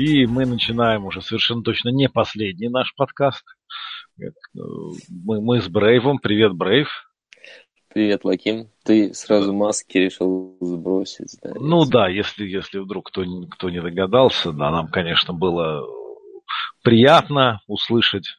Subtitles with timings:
[0.00, 3.44] И мы начинаем уже совершенно точно не последний наш подкаст.
[4.16, 6.18] Мы, мы с Брейвом.
[6.20, 6.88] Привет, Брейв.
[7.92, 8.70] Привет, Лаким.
[8.82, 11.52] Ты сразу маски решил сбросить, да?
[11.54, 15.86] Ну да, если, если вдруг кто, кто не догадался, да, нам, конечно, было
[16.82, 18.38] приятно услышать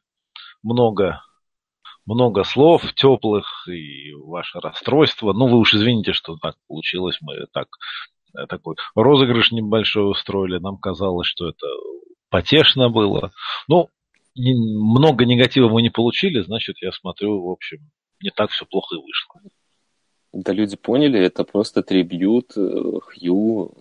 [0.64, 1.22] много
[2.08, 5.32] много слов теплых и ваше расстройство.
[5.32, 7.20] Ну, вы уж извините, что так получилось.
[7.22, 7.68] Мы так
[8.50, 10.60] такой розыгрыш небольшой устроили.
[10.60, 11.68] Нам казалось, что это
[12.30, 13.32] потешно было.
[13.68, 13.90] Ну,
[14.36, 17.80] много негатива мы не получили, значит, я смотрю, в общем,
[18.22, 19.42] не так все плохо и вышло.
[20.34, 23.74] Да люди поняли, это просто трибют э, Хью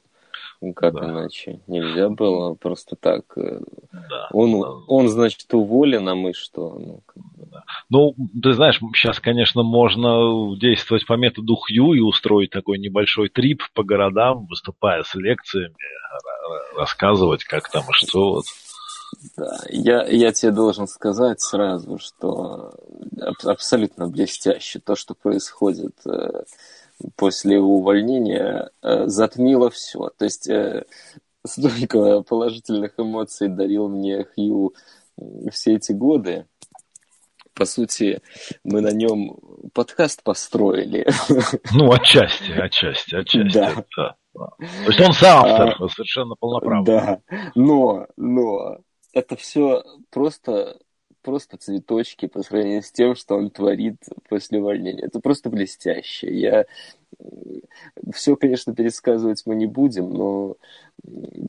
[0.74, 1.06] как да.
[1.06, 1.60] иначе?
[1.66, 3.24] Нельзя было просто так.
[3.36, 3.60] Э,
[3.92, 4.28] да.
[4.30, 4.68] Он, да.
[4.88, 6.78] он, значит, уволен, а мы что?
[6.78, 7.02] Ну,
[7.50, 7.64] да.
[7.88, 13.62] ну, ты знаешь, сейчас, конечно, можно действовать по методу Хью и устроить такой небольшой трип
[13.74, 15.74] по городам, выступая с лекциями,
[16.76, 18.34] рассказывать, как там и что.
[18.34, 18.44] Вот.
[19.36, 22.72] Да, я, я тебе должен сказать сразу, что
[23.44, 26.44] абсолютно блестяще то, что происходит э,
[27.16, 30.10] после увольнения э, затмило все.
[30.16, 30.84] То есть э,
[31.46, 34.74] столько положительных эмоций дарил мне Хью
[35.50, 36.46] все эти годы.
[37.54, 38.22] По сути,
[38.64, 39.38] мы на нем
[39.74, 41.06] подкаст построили.
[41.72, 43.54] Ну, отчасти, отчасти, отчасти.
[43.54, 43.84] Да.
[43.96, 44.16] да.
[44.32, 46.84] То есть он соавтор, а, совершенно полноправный.
[46.86, 47.20] Да,
[47.54, 48.78] но, но
[49.12, 50.78] это все просто
[51.22, 53.96] просто цветочки по сравнению с тем, что он творит
[54.28, 55.04] после увольнения.
[55.04, 56.32] Это просто блестяще.
[56.32, 56.66] Я
[58.12, 60.56] все, конечно, пересказывать мы не будем, но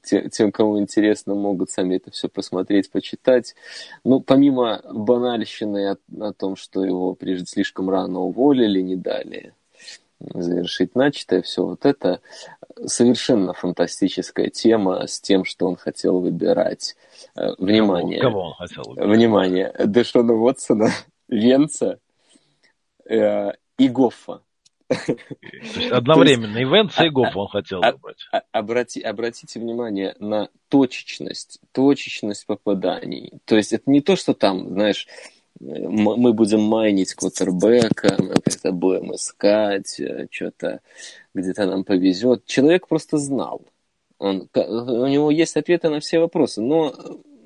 [0.03, 3.55] тем, кому интересно, могут сами это все посмотреть, почитать.
[4.03, 9.53] Ну, помимо банальщины о, о том, что его прежде слишком рано уволили, не дали
[10.19, 12.21] завершить начатое, все вот это
[12.85, 16.95] совершенно фантастическая тема с тем, что он хотел выбирать.
[17.35, 18.19] Э, внимание.
[18.19, 19.17] Кого, он хотел выбирать?
[19.17, 19.73] Внимание.
[19.85, 20.89] Дэшона Уотсона,
[21.27, 21.99] Венца
[23.05, 24.41] э, и Гоффа.
[24.87, 25.15] То
[25.79, 28.27] есть одновременно и Венца, и Гоффа он хотел а, выбрать.
[28.31, 33.31] А, обрати, обратите внимание на точечность, точечность попаданий.
[33.45, 35.07] То есть это не то, что там, знаешь,
[35.61, 40.81] мы будем майнить квотербека, мы как-то будем искать, э, что-то
[41.33, 42.45] где-то нам повезет.
[42.45, 43.61] Человек просто знал.
[44.17, 46.93] Он, у него есть ответы на все вопросы, но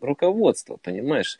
[0.01, 1.37] руководство, понимаешь?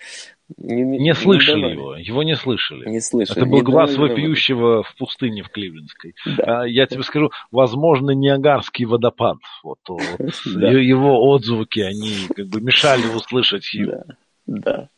[0.58, 1.74] Не, не слышали давали.
[1.74, 2.90] его, его не слышали.
[2.90, 3.40] Не слышали.
[3.40, 6.14] Это был глаз вопиющего в пустыне в Кливлендской.
[6.38, 6.62] Да.
[6.62, 9.38] А, я тебе скажу, возможно, Ниагарский водопад.
[9.64, 10.02] Вот, вот
[10.56, 10.72] да.
[10.72, 13.92] Его отзвуки, они как бы мешали услышать его.
[13.92, 14.06] Да,
[14.46, 14.90] да.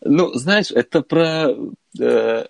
[0.00, 1.50] Ну, знаешь, это про
[1.98, 2.46] э,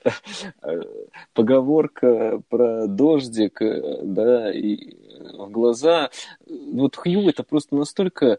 [1.32, 4.96] поговорка про дождик, э, да, и
[5.36, 6.10] в глаза.
[6.46, 8.38] Вот Хью это просто настолько...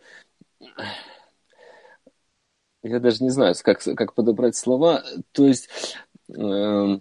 [2.83, 5.03] Я даже не знаю, как, как подобрать слова.
[5.31, 5.69] То есть...
[6.29, 6.99] Э,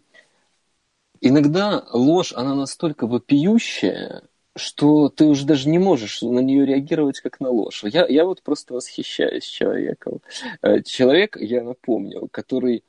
[1.24, 4.22] иногда ложь, она настолько вопиющая,
[4.56, 7.84] что ты уже даже не можешь на нее реагировать как на ложь.
[7.84, 10.20] Я, я вот просто восхищаюсь человеком.
[10.62, 12.84] Э, человек, я напомню, который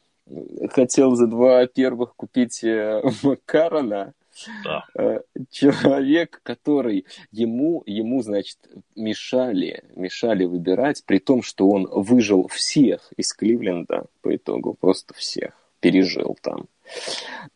[0.71, 4.13] хотел за два первых купить э, Макарона,
[4.63, 4.85] да.
[4.95, 8.57] Э, человек, который ему, ему, значит,
[8.95, 15.53] мешали, мешали выбирать, при том, что он выжил всех из Кливленда по итогу, просто всех,
[15.79, 16.67] пережил там.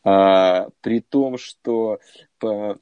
[0.03, 1.99] А, при том, что
[2.39, 2.77] по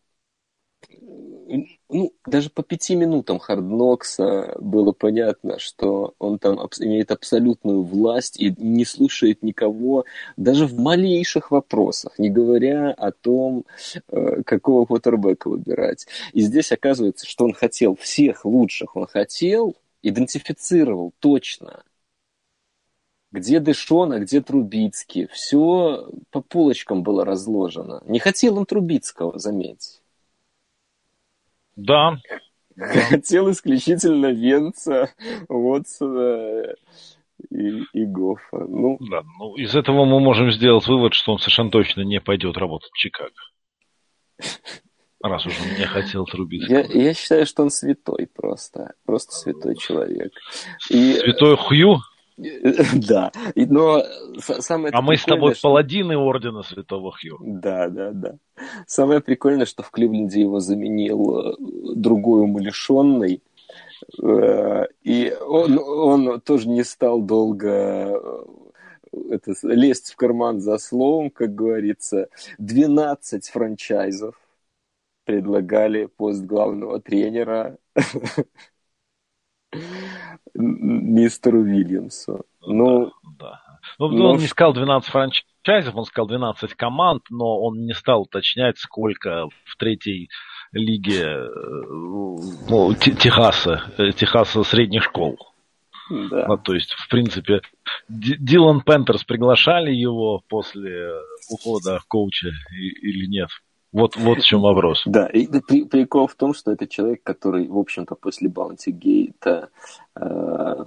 [1.90, 8.54] ну, даже по пяти минутам Харднокса было понятно, что он там имеет абсолютную власть и
[8.58, 10.06] не слушает никого,
[10.36, 13.66] даже в малейших вопросах, не говоря о том,
[14.10, 16.08] э, какого квотербека выбирать.
[16.34, 21.84] И здесь оказывается, что он хотел всех лучших, он хотел, идентифицировал точно,
[23.32, 25.28] где Дэшона, где Трубицкий.
[25.28, 28.02] Все по полочкам было разложено.
[28.06, 30.02] Не хотел он Трубицкого, заметь.
[31.78, 32.18] Да.
[32.78, 35.10] Хотел исключительно Венца,
[35.48, 36.74] Уотсона
[37.50, 38.66] и, и Гофа.
[38.68, 42.58] Ну, да, ну, из этого мы можем сделать вывод, что он совершенно точно не пойдет
[42.58, 43.32] работать в Чикаго.
[45.24, 46.70] Раз уж он не хотел трубить.
[46.70, 48.94] Я, я считаю, что он святой просто.
[49.06, 50.32] Просто святой человек.
[50.92, 51.14] И...
[51.14, 51.98] Святой Хью?
[53.08, 54.04] Да, но
[54.36, 55.70] самое А мы с тобой что...
[55.70, 57.38] паладины Ордена Святого Хью.
[57.42, 58.38] Да, да, да.
[58.86, 61.56] Самое прикольное, что в Кливленде его заменил э,
[61.96, 63.42] другой умалишенный,
[64.22, 68.46] э, и он, он тоже не стал долго э,
[69.32, 72.30] это, лезть в карман за словом, как говорится.
[72.60, 74.36] 12 франчайзов
[75.26, 77.78] предлагали пост главного тренера
[80.54, 82.46] мистеру Вильямсу.
[82.62, 83.62] Ну, да.
[84.00, 84.32] Ну, но...
[84.32, 89.48] он не сказал 12 франчайзов, он сказал 12 команд, но он не стал уточнять, сколько
[89.66, 90.30] в третьей
[90.72, 91.48] лиге э,
[91.90, 95.38] ну, Техаса, э, Техаса средних школ.
[96.10, 96.48] Да.
[96.48, 97.62] Ну, то есть, в принципе,
[98.08, 101.12] Дилан Пентерс приглашали его после
[101.50, 102.52] ухода коуча
[103.02, 103.50] или нет?
[103.98, 105.02] Вот, вот в чем вопрос.
[105.06, 109.70] Да, и при, прикол в том, что это человек, который, в общем-то, после Баунти Гейта
[110.16, 110.86] э,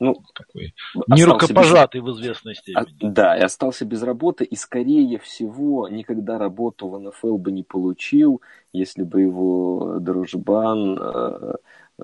[0.00, 0.74] ну, такой
[1.08, 2.06] не рукопожатый без...
[2.06, 3.06] в известной степени.
[3.06, 7.62] А, да, и остался без работы, и скорее всего никогда работу в НФЛ бы не
[7.62, 8.40] получил,
[8.72, 11.54] если бы его дружбан э,
[11.98, 12.02] э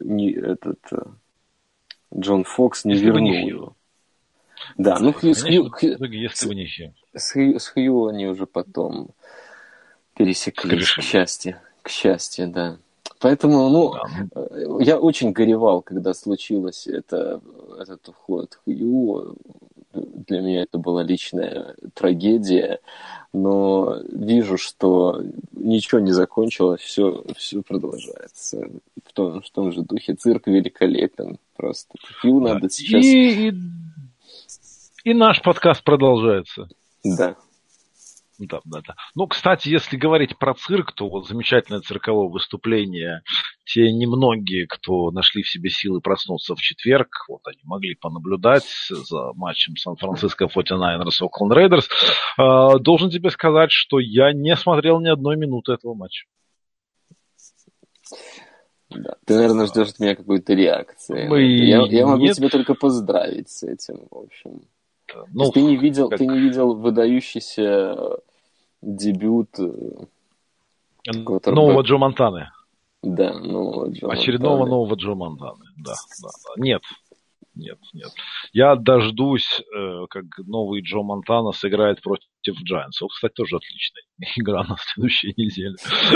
[0.00, 1.02] не, этот э,
[2.16, 3.76] Джон Фокс не если вернул его.
[4.76, 6.94] Да, ну Хью, с, Хью, если бы не Хью.
[7.14, 9.10] С, Хью, с Хью они уже потом
[10.16, 11.56] пересеклись, к счастью.
[11.82, 12.78] К счастью, да.
[13.20, 13.94] Поэтому, ну,
[14.34, 14.80] да.
[14.80, 17.40] я очень горевал, когда случилось это,
[17.78, 19.36] этот уход Хью.
[19.92, 22.78] Для меня это была личная трагедия,
[23.32, 25.22] но вижу, что
[25.52, 28.68] ничего не закончилось, все, все продолжается.
[29.04, 31.38] В том, в том же духе цирк великолепен.
[31.56, 32.54] Просто Хью да.
[32.54, 33.04] надо сейчас...
[33.04, 33.52] И, и,
[35.04, 36.68] и наш подкаст продолжается.
[37.04, 37.36] Да.
[38.38, 38.94] Да, да, да.
[39.16, 43.22] Ну, кстати, если говорить про цирк, то вот замечательное цирковое выступление.
[43.64, 49.32] Те немногие, кто нашли в себе силы проснуться в четверг, вот они могли понаблюдать за
[49.34, 51.88] матчем Сан-Франциско 49ers Oakland Raiders.
[52.38, 56.26] Э, должен тебе сказать, что я не смотрел ни одной минуты этого матча.
[58.90, 59.16] Да.
[59.26, 61.26] Ты, наверное, ждешь от меня какой-то реакции.
[61.28, 61.42] Мы...
[61.42, 62.36] Я, я могу Нет.
[62.36, 64.62] тебя только поздравить с этим, в общем.
[65.32, 66.18] Ну, ты не видел, как...
[66.18, 68.18] ты не видел выдающийся
[68.82, 69.70] дебют э,
[71.06, 72.50] нового Джо Монтаны.
[73.02, 74.70] Да, нового Джо Очередного Монтаны.
[74.70, 75.64] нового Джо Монтаны.
[75.76, 76.62] Да, да, да.
[76.62, 76.82] Нет,
[77.58, 78.10] нет, нет.
[78.52, 83.00] Я дождусь, э, как новый Джо Монтана сыграет против Giants.
[83.00, 84.04] Вот, кстати, тоже отличная
[84.36, 85.74] игра на следующей неделе.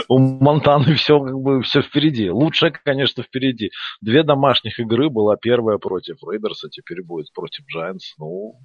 [0.09, 2.31] У Монтаны все как бы все впереди.
[2.31, 3.71] Лучше, конечно, впереди.
[4.00, 8.15] Две домашних игры была первая против Рейдерса, теперь будет против Giants.
[8.19, 8.61] Ну,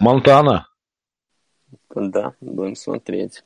[0.00, 0.66] Монтана.
[1.94, 3.44] Да, будем смотреть.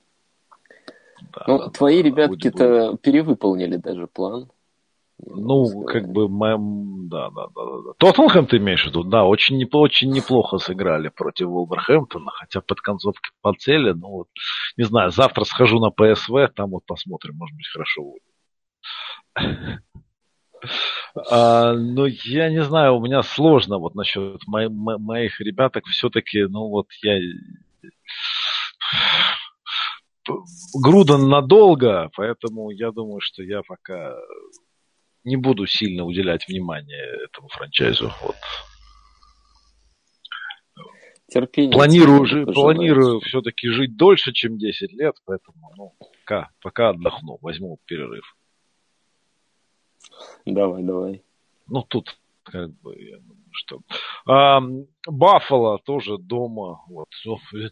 [1.35, 4.50] Да, ну, да, твои да, ребятки-то перевыполнили даже план.
[5.19, 6.56] Ну, как бы, мы,
[7.08, 7.93] да, да, да, да.
[7.97, 9.03] Тоттенхэм ты имеешь в виду?
[9.03, 14.29] Да, очень, очень неплохо сыграли против Волверхэмптона, хотя под концовки подсели, ну вот,
[14.76, 18.23] не знаю, завтра схожу на ПСВ, там вот посмотрим, может быть, хорошо будет.
[21.30, 25.86] А, ну, я не знаю, у меня сложно вот насчет мо- мо- моих ребяток.
[25.86, 27.18] Все-таки, ну вот я...
[30.75, 34.14] Груден надолго, поэтому я думаю, что я пока
[35.25, 38.12] не буду сильно уделять внимание этому франчайзу.
[38.23, 38.37] Вот.
[41.28, 41.73] Терпение.
[41.73, 47.78] Планирую, жи- планирую все-таки жить дольше, чем 10 лет, поэтому ну, пока, пока отдохну, возьму
[47.87, 48.36] перерыв.
[50.44, 51.23] Давай, давай.
[51.68, 53.80] Ну, тут как бы, я думаю, что...
[54.26, 54.61] А,
[55.08, 56.80] Баффало тоже дома.
[56.88, 57.08] Вот.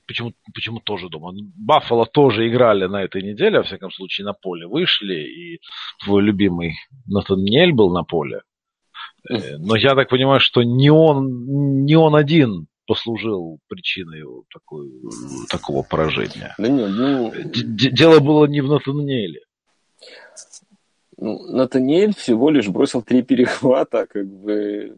[0.07, 1.33] Почему, почему тоже дома?
[1.57, 5.61] Баффало тоже играли на этой неделе, во всяком случае, на поле вышли, и
[6.05, 6.75] твой любимый
[7.07, 8.43] Натаниэль был на поле.
[9.31, 14.23] Э, но я так понимаю, что не он, не он один послужил причиной
[14.53, 14.91] такой,
[15.49, 16.55] такого поражения.
[16.59, 17.33] Да нет, ну...
[17.45, 19.41] Дело было не в Натаниэле.
[21.17, 24.97] Ну, Натаниэль всего лишь бросил три перехвата, как бы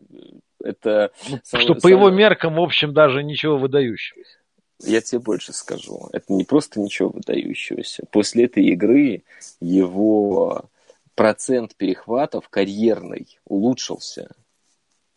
[0.63, 1.11] это...
[1.43, 4.39] Сам, что по его меркам, в общем, даже ничего выдающегося.
[4.83, 6.09] Я тебе больше скажу.
[6.13, 8.05] Это не просто ничего выдающегося.
[8.11, 9.23] После этой игры
[9.61, 10.67] его
[11.15, 14.35] процент перехватов карьерный улучшился.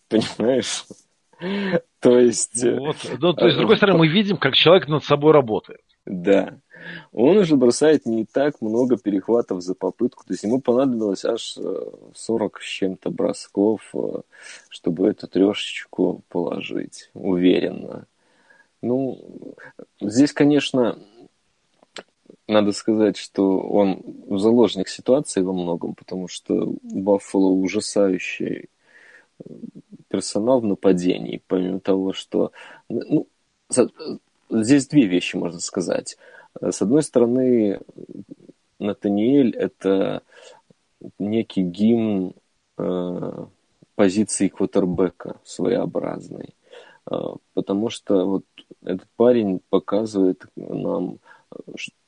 [0.08, 0.86] Понимаешь?
[2.00, 2.64] То есть...
[2.64, 5.82] Ну вот, ну, то есть, с другой стороны, мы видим, как человек над собой работает.
[6.06, 6.60] Да
[7.12, 10.26] он уже бросает не так много перехватов за попытку.
[10.26, 11.58] То есть ему понадобилось аж
[12.16, 14.22] 40 э, с чем-то бросков, э,
[14.70, 18.08] чтобы эту трешечку положить, уверенно.
[18.82, 19.56] Ну,
[20.00, 20.98] здесь, конечно,
[22.48, 28.70] надо сказать, что он заложник ситуации во многом, потому что Баффало ужасающий
[30.08, 32.52] персонал в нападении, помимо того, что...
[32.90, 33.28] Ну,
[34.50, 36.18] здесь две вещи можно сказать.
[36.62, 37.80] С одной стороны,
[38.80, 40.24] Натаниэль– это
[41.18, 42.34] некий гимн
[42.78, 43.46] э,
[43.96, 46.56] позиции квотербека своеобразной.
[47.10, 47.16] Э,
[47.54, 48.46] потому что вот
[48.84, 51.20] этот парень показывает нам,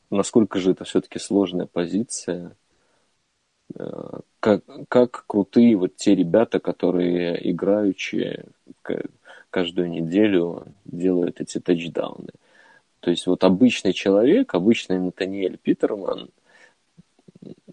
[0.09, 2.55] насколько же это все-таки сложная позиция,
[3.75, 8.45] э, как, как крутые вот те ребята, которые играющие
[9.49, 12.29] каждую неделю делают эти тачдауны.
[13.01, 16.29] То есть вот обычный человек, обычный Натаниэль Питерман,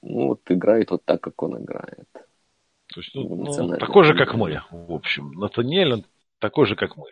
[0.03, 2.09] ну вот играет вот так, как он играет.
[2.13, 5.33] То есть, ну, ну, такой же, как мы, в общем.
[5.33, 6.05] Натаниэль, он
[6.39, 7.05] такой же, как мы.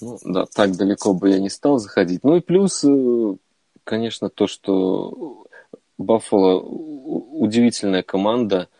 [0.00, 2.24] Ну, да, так далеко бы я не стал заходить.
[2.24, 3.36] Ну и плюс, э,
[3.84, 5.46] конечно, то, что
[5.96, 8.68] Баффало удивительная команда–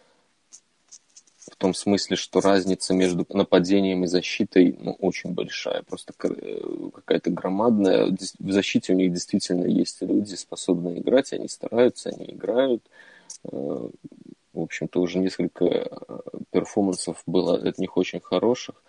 [1.54, 6.60] в том смысле, что разница между нападением и защитой ну, очень большая, просто э,
[6.92, 8.06] какая-то громадная.
[8.40, 12.82] В защите у них действительно есть люди, способные играть, они стараются, они играют.
[13.44, 13.88] Э,
[14.52, 15.88] в общем-то, уже несколько э,
[16.50, 18.82] перформансов было от них очень хороших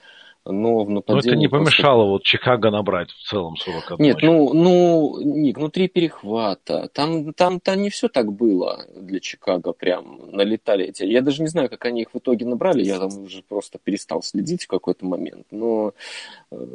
[0.45, 1.27] но в нападении...
[1.27, 2.11] Но это не помешало просто...
[2.11, 6.89] вот Чикаго набрать в целом 41 Нет, ну, ну, Ник, ну три перехвата.
[6.93, 10.19] Там, там, там не все так было для Чикаго прям.
[10.31, 11.03] Налетали эти.
[11.03, 12.83] Я даже не знаю, как они их в итоге набрали.
[12.83, 15.47] Я там уже просто перестал следить в какой-то момент.
[15.49, 15.93] Но
[16.51, 16.65] э,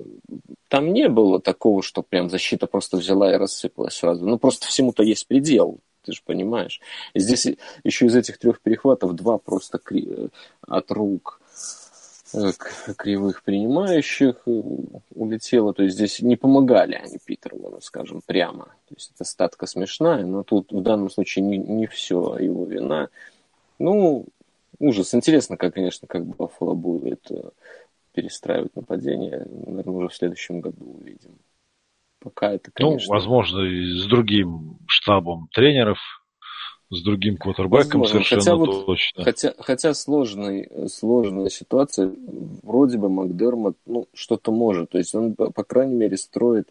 [0.69, 4.27] там не было такого, что прям защита просто взяла и рассыпалась сразу.
[4.27, 6.81] Ну, просто всему-то есть предел ты же понимаешь.
[7.15, 7.47] Здесь
[7.85, 10.09] еще из этих трех перехватов два просто кри...
[10.67, 11.40] от рук Э,
[12.97, 14.63] кривых принимающих э,
[15.15, 15.75] улетело.
[15.75, 18.67] То есть здесь не помогали они Питерману, скажем, прямо.
[18.89, 23.09] То есть это статка смешная, но тут в данном случае не, не все его вина.
[23.79, 24.27] Ну,
[24.79, 25.15] ужас.
[25.15, 27.51] Интересно, как, конечно, как Баффало будет э,
[28.13, 29.47] перестраивать нападение.
[29.67, 31.39] Наверное, уже в следующем году увидим.
[32.21, 33.07] Пока это, ну, конечно...
[33.09, 35.99] Ну, возможно, и с другим штабом тренеров–
[36.91, 38.09] с другим квотербеком Возможно.
[38.09, 39.25] совершенно хотя вот, точно.
[39.25, 42.13] Хотя, хотя сложный, сложная ситуация,
[42.63, 44.91] вроде бы Макдермот ну, что-то может.
[44.91, 46.69] То есть он, по крайней мере, строит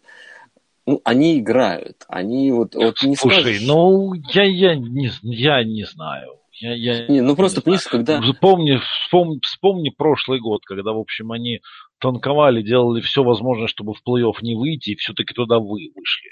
[0.86, 3.62] ну, они играют, они вот, вот не Слушай, скажешь...
[3.66, 6.36] ну, я, я, не, я не знаю.
[6.52, 8.20] Я, я не, ну просто, понимаешь, когда...
[8.20, 11.60] Вспомни, вспомни, вспомни прошлый год, когда, в общем, они
[12.00, 16.30] танковали, делали все возможное, чтобы в плей-офф не выйти, и все-таки туда вы вышли.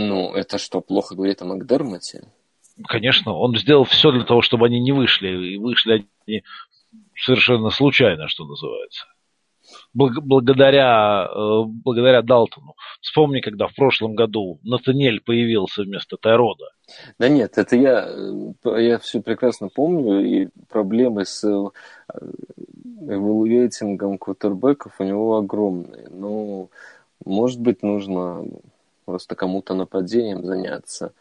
[0.00, 2.22] Ну, это что, плохо говорит о Макдермоте?
[2.86, 5.54] Конечно, он сделал все для того, чтобы они не вышли.
[5.54, 6.44] И вышли они
[7.16, 9.06] совершенно случайно, что называется.
[9.92, 12.74] Благодаря, э, благодаря Далтону.
[13.00, 16.66] Вспомни, когда в прошлом году Натанель появился вместо Тайрода.
[17.18, 21.70] Да нет, это я, э, я все прекрасно помню, и проблемы с э,
[23.00, 26.06] эволюейтингом квотербеков у него огромные.
[26.08, 26.70] Ну,
[27.24, 28.44] может быть, нужно
[29.08, 31.14] просто кому-то нападением заняться.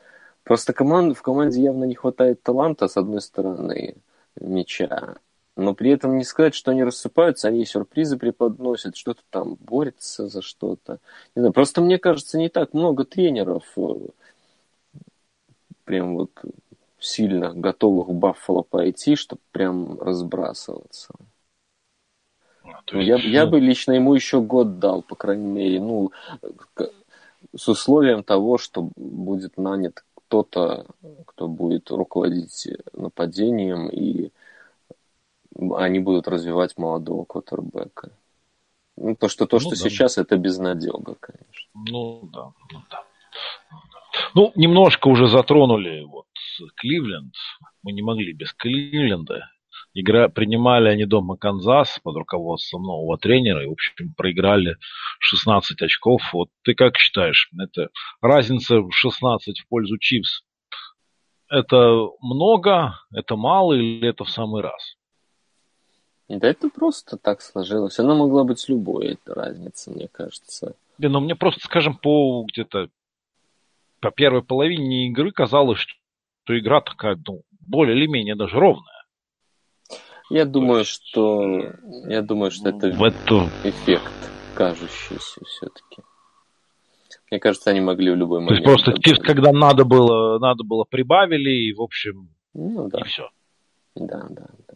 [0.43, 3.95] Просто команд, в команде явно не хватает таланта, с одной стороны,
[4.41, 5.15] мяча.
[5.55, 10.41] Но при этом не сказать, что они рассыпаются, они сюрпризы преподносят, что-то там борются за
[10.41, 10.99] что-то.
[11.33, 13.93] Не знаю, просто мне кажется, не так много тренеров э,
[15.85, 16.31] прям вот
[16.99, 21.13] сильно готовых Баффало пойти, чтобы прям разбрасываться.
[22.91, 23.23] Ну, есть, я, ну...
[23.23, 25.79] я бы лично ему еще год дал, по крайней мере.
[25.79, 26.11] Ну,
[27.55, 30.85] с условием того, что будет нанят кто-то,
[31.25, 34.31] кто будет руководить нападением, и
[35.75, 38.11] они будут развивать молодого квотербека.
[38.97, 39.75] Ну, то, что, то, ну, что да.
[39.75, 41.69] сейчас, это безнадега, конечно.
[41.73, 43.03] Ну, да, ну, да.
[44.33, 46.25] Ну, немножко уже затронули вот
[46.75, 47.33] Кливленд.
[47.83, 49.49] Мы не могли без Кливленда.
[49.99, 54.75] Игра, принимали они дома Канзас под руководством нового тренера и, в общем, проиграли
[55.17, 56.21] 16 очков.
[56.33, 57.89] Вот ты как считаешь, это
[58.21, 60.43] разница в 16 в пользу Чивс?
[61.49, 64.97] Это много, это мало или это в самый раз?
[66.29, 67.97] Да это просто так сложилось.
[67.97, 70.75] Она могла быть любой, эта разница, мне кажется.
[70.99, 72.89] Да, но мне просто, скажем, по где-то
[73.99, 78.96] по первой половине игры казалось, что игра такая, ну, более или менее даже ровная.
[80.29, 81.73] Я думаю, что
[82.07, 83.49] я думаю, что это в эту...
[83.63, 86.01] эффект кажущийся все-таки.
[87.29, 88.63] Мне кажется, они могли в любой момент.
[88.63, 92.99] То есть просто чисто когда надо было, надо было прибавили и в общем ну, да.
[92.99, 93.29] и все.
[93.95, 94.75] Да, да, да.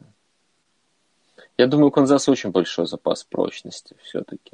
[1.57, 4.51] Я думаю, у Канзаса очень большой запас прочности все-таки.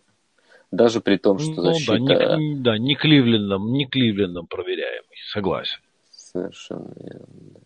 [0.72, 1.98] Даже при том, что ну, защита...
[2.06, 5.80] Да, не, да, не Кливлендом, не Кливлендом проверяемый, согласен.
[6.12, 7.60] Совершенно верно, да.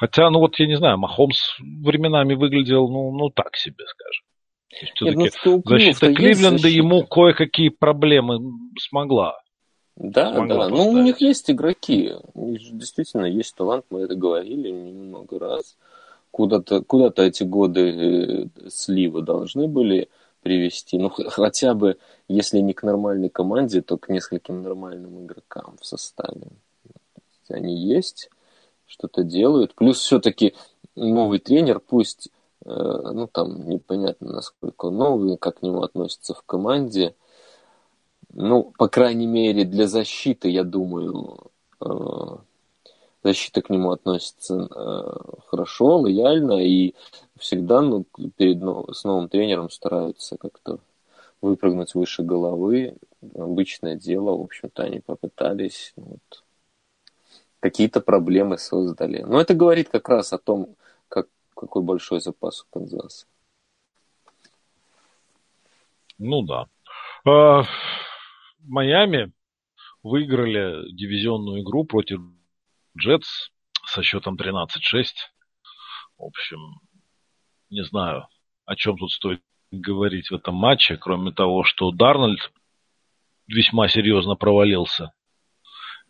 [0.00, 4.24] Хотя, ну вот я не знаю, Махомс временами выглядел, ну, ну так себе, скажем.
[4.94, 8.38] Все-таки ну, защита Кливленда ему кое-какие проблемы
[8.78, 9.42] смогла.
[9.96, 10.74] Да, смогла да.
[10.74, 12.14] Ну, у них есть игроки.
[12.32, 15.76] У них действительно есть талант, мы это говорили много раз.
[16.30, 20.08] Куда-то куда эти годы э, слива должны были
[20.40, 20.96] привести.
[20.96, 26.46] Ну, хотя бы, если не к нормальной команде, то к нескольким нормальным игрокам в составе.
[27.50, 28.30] Они есть,
[28.90, 29.74] что-то делают.
[29.74, 30.54] Плюс все-таки
[30.94, 32.30] новый тренер, пусть
[32.64, 37.14] Э, ну, там непонятно, насколько он новый, как к нему относятся в команде.
[38.32, 41.86] Ну, по крайней мере, для защиты, я думаю, э,
[43.24, 46.94] защита к нему относится э, хорошо, лояльно, и
[47.38, 48.04] всегда ну,
[48.36, 48.62] перед
[48.94, 50.78] с новым тренером стараются как-то
[51.40, 52.96] выпрыгнуть выше головы.
[53.34, 55.92] Обычное дело, в общем-то, они попытались.
[55.96, 56.44] Вот.
[57.60, 59.22] Какие-то проблемы создали.
[59.22, 60.76] Но это говорит как раз о том,
[61.08, 63.26] какой большой запас у Канзаса.
[66.18, 66.66] Ну да.
[67.26, 67.64] А,
[68.60, 69.32] Майами
[70.02, 72.20] выиграли дивизионную игру против
[72.96, 73.50] Джетс
[73.86, 74.68] со счетом 13-6.
[76.18, 76.58] В общем,
[77.68, 78.26] не знаю,
[78.64, 82.52] о чем тут стоит говорить в этом матче, кроме того, что Дарнольд
[83.46, 85.12] весьма серьезно провалился.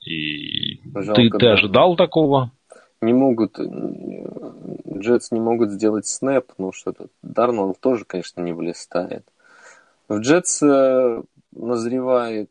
[0.04, 2.52] И ты, ты ожидал такого?
[3.02, 3.58] Не могут
[5.00, 7.08] Джетс не могут сделать снэп, ну что-то.
[7.22, 9.24] Дарнолд тоже, конечно, не блистает.
[10.08, 12.50] В Джетс э, назревает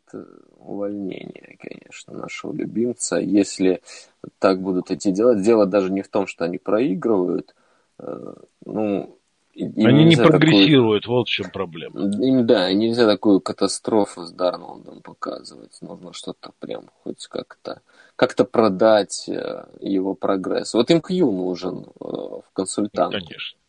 [0.58, 3.18] увольнение, конечно, нашего любимца.
[3.18, 3.82] Если
[4.40, 7.56] так будут идти делать, дело даже не в том, что они проигрывают.
[8.00, 8.34] Э,
[9.60, 11.18] ну, они не прогрессируют, такую...
[11.18, 12.00] вот в чем проблема.
[12.00, 15.78] Им, да, нельзя такую катастрофу с Дарнолдом показывать.
[15.82, 17.82] Нужно что-то прям хоть как-то
[18.16, 20.74] как-то продать э, его прогресс.
[20.74, 23.14] Вот им Кью нужен э, в консультант.
[23.14, 23.60] Ну, конечно.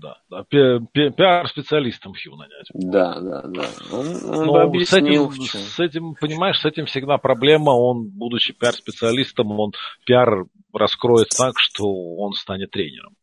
[0.00, 0.44] Да, да.
[0.44, 2.68] пиар-специалистом Хью нанять.
[2.72, 3.64] Да, да, да.
[3.92, 7.70] Он, он Но объяснил, с этим, с этим, понимаешь, с этим всегда проблема.
[7.70, 9.72] Он, будучи пиар-специалистом, он
[10.06, 13.14] пиар раскроет так, что он станет тренером.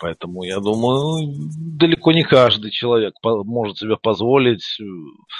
[0.00, 1.34] Поэтому я думаю,
[1.78, 4.78] далеко не каждый человек может себе позволить...
[4.80, 4.84] Э,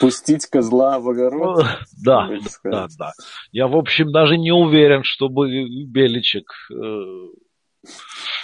[0.01, 1.65] Пустить козла в огород?
[2.03, 2.29] Да,
[2.65, 3.13] да, да.
[3.53, 5.49] Я, в общем, даже не уверен, чтобы
[5.85, 6.75] Беличек э,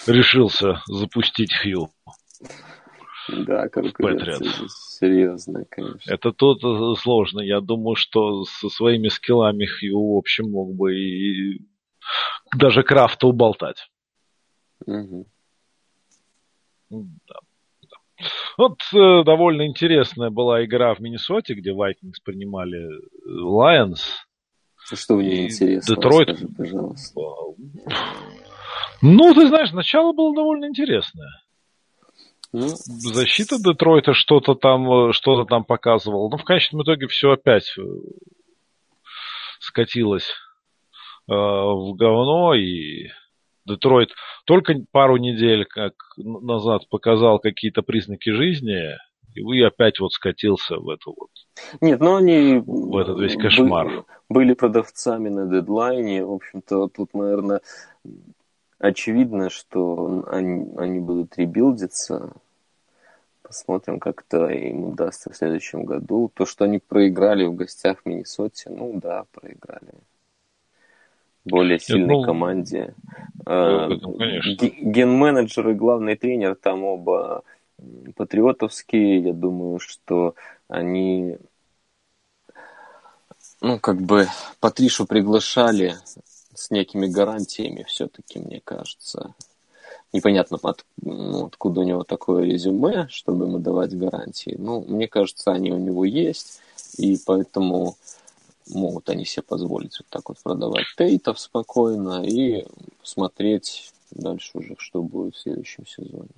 [0.06, 1.88] решился запустить Хью.
[3.28, 6.12] Да, конкуренция серьезная, конечно.
[6.12, 7.40] Это тут э, сложно.
[7.40, 11.62] Я думаю, что со своими скиллами Хью, в общем, мог бы и
[12.56, 13.88] даже Крафта уболтать.
[14.86, 15.26] Угу.
[17.28, 18.28] Да.
[18.56, 22.88] Вот э, довольно интересная была игра в Миннесоте, где Vikings принимали
[23.26, 24.00] Lions.
[24.92, 25.94] Что в ней интересно?
[25.94, 26.38] Детройт.
[26.56, 27.20] Пожалуйста.
[29.02, 31.44] Ну, ты знаешь, начало было довольно интересное.
[32.52, 36.28] Ну, Защита Детройта что-то там, э, что-то там показывала.
[36.30, 37.82] Но в конечном итоге все опять э,
[39.58, 40.30] скатилось
[41.28, 43.08] э, в говно и
[43.66, 44.10] Детройт
[44.44, 48.96] только пару недель как назад показал какие-то признаки жизни,
[49.34, 51.30] и вы опять вот скатился в эту вот...
[51.80, 52.62] Нет, но они...
[52.64, 53.86] В этот весь кошмар.
[53.86, 56.24] Были, были продавцами на дедлайне.
[56.24, 57.60] В общем-то, тут, наверное,
[58.78, 62.32] очевидно, что они, они будут ребилдиться.
[63.42, 66.30] Посмотрим, как это им удастся в следующем году.
[66.32, 69.94] То, что они проиграли в гостях в Миннесоте, ну да, проиграли
[71.44, 72.94] более сильной ну, команде.
[73.46, 77.42] Ну, Ген-менеджер и главный тренер там оба
[78.16, 79.18] патриотовские.
[79.18, 80.34] Я думаю, что
[80.68, 81.36] они
[83.60, 84.26] ну, как бы
[84.60, 85.96] Патришу приглашали
[86.54, 89.34] с некими гарантиями все-таки, мне кажется.
[90.12, 94.54] Непонятно, от, ну, откуда у него такое резюме, чтобы ему давать гарантии.
[94.58, 96.60] Ну, мне кажется, они у него есть,
[96.98, 97.96] и поэтому
[98.68, 102.64] могут они себе позволить вот так вот продавать тейтов спокойно и
[103.02, 106.30] смотреть дальше уже, что будет в следующем сезоне.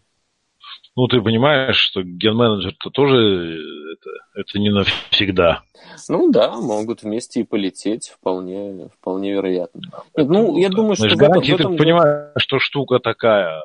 [0.96, 3.60] Ну, ты понимаешь, что ген-менеджер-то тоже
[3.92, 5.62] это, это не навсегда.
[6.08, 9.80] Ну да, могут вместе и полететь, вполне, вполне вероятно.
[10.16, 11.14] Нет, ну, я думаю, что...
[11.14, 11.72] Гарантии, этом...
[11.72, 13.62] ты понимаешь, что штука такая.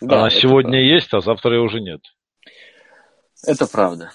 [0.00, 0.94] Да, Она сегодня правда.
[0.94, 2.00] есть, а завтра ее уже нет.
[3.46, 4.10] Это правда.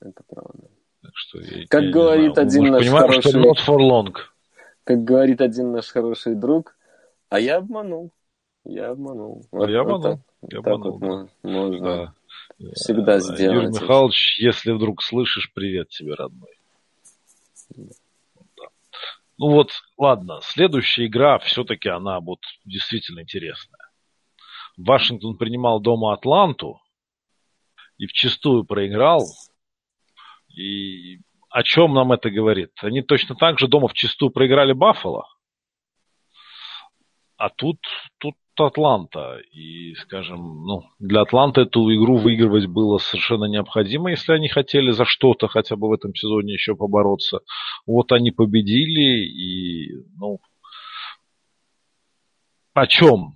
[0.00, 0.71] Это правда.
[1.14, 3.30] Что я, как я говорит один наш хороший...
[3.30, 4.14] Что not for long.
[4.84, 6.76] Как говорит один наш хороший друг,
[7.28, 8.10] а я обманул.
[8.64, 9.46] Я обманул.
[9.50, 10.00] Вот, я обманул.
[10.00, 11.00] Вот так, я обманул.
[11.00, 12.14] Так вот можно
[12.58, 12.72] да.
[12.74, 13.20] всегда да.
[13.20, 13.56] сделать.
[13.56, 16.54] Юрий Михайлович, если вдруг слышишь, привет тебе, родной.
[17.76, 18.64] Да.
[19.38, 23.90] Ну вот, ладно, следующая игра все-таки она вот действительно интересная.
[24.76, 26.80] Вашингтон принимал дома Атланту
[27.98, 29.26] и вчастую проиграл.
[30.56, 32.70] И о чем нам это говорит?
[32.80, 35.26] Они точно так же дома вчастую проиграли Баффало.
[37.36, 37.78] А тут,
[38.18, 39.38] тут Атланта.
[39.52, 45.04] И, скажем, ну, для Атланты эту игру выигрывать было совершенно необходимо, если они хотели за
[45.04, 47.40] что-то хотя бы в этом сезоне еще побороться.
[47.86, 50.40] Вот они победили, и, ну,
[52.74, 53.34] о чем?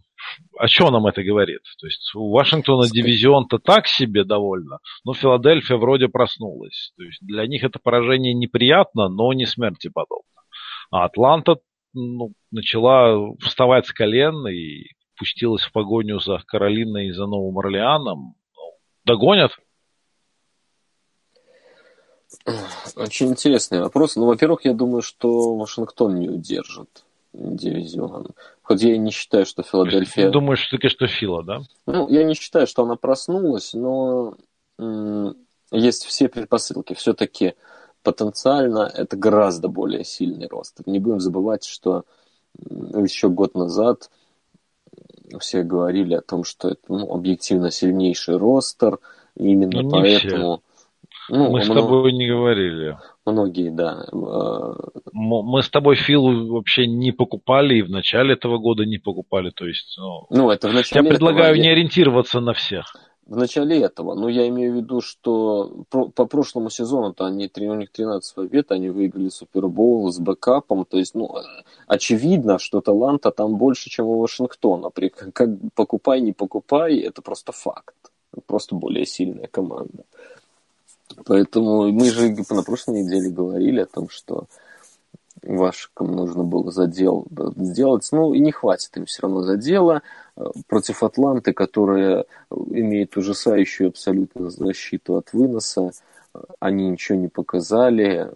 [0.59, 1.63] О чем нам это говорит?
[1.79, 6.93] То есть у Вашингтона дивизион-то так себе довольно, но Филадельфия вроде проснулась.
[6.97, 10.25] То есть для них это поражение неприятно, но не смерти подобно.
[10.91, 11.57] А Атланта
[11.95, 18.35] ну, начала вставать с колен и пустилась в погоню за Каролиной и за Новым Орлеаном.
[19.05, 19.53] Догонят?
[22.97, 24.17] Очень интересный вопрос.
[24.17, 27.06] Ну, во-первых, я думаю, что Вашингтон не удержит
[27.37, 28.29] дивизион.
[28.63, 30.27] Хоть я и не считаю, что Филадельфия...
[30.27, 31.61] Ты думаешь, все-таки, что Фила, да?
[31.87, 34.35] Ну, я не считаю, что она проснулась, но
[35.71, 36.95] есть все предпосылки.
[36.95, 37.55] Все-таки
[38.03, 40.81] потенциально это гораздо более сильный рост.
[40.87, 42.05] Не будем забывать, что
[42.59, 44.11] еще год назад
[45.41, 48.99] все говорили о том, что это ну, объективно сильнейший ростер,
[49.37, 50.63] именно ну, поэтому...
[51.29, 52.99] Ну, Мы с тобой не говорили.
[53.25, 54.07] Многие, да.
[54.13, 54.75] Э,
[55.13, 59.51] мы с тобой Филу вообще не покупали и в начале этого года не покупали.
[59.51, 61.63] То есть, ну, ну это в начале Я предлагаю этого...
[61.63, 62.95] не ориентироваться на всех
[63.27, 64.15] в начале этого.
[64.15, 68.89] Но я имею в виду, что по прошлому сезону-то они, у них 13 побед, они
[68.89, 70.85] выиграли Супербоул с бэкапом.
[70.85, 71.35] То есть, ну,
[71.89, 74.91] очевидно, что таланта там больше, чем у Вашингтона.
[74.91, 77.97] При, как покупай, не покупай, это просто факт.
[78.47, 80.05] Просто более сильная команда.
[81.25, 84.47] Поэтому мы же на прошлой неделе говорили о том, что
[85.43, 88.09] Вашикам нужно было задел сделать.
[88.11, 90.03] Ну, и не хватит им все равно задела
[90.67, 95.93] против Атланты, которая имеет ужасающую абсолютно защиту от выноса.
[96.59, 98.31] Они ничего не показали.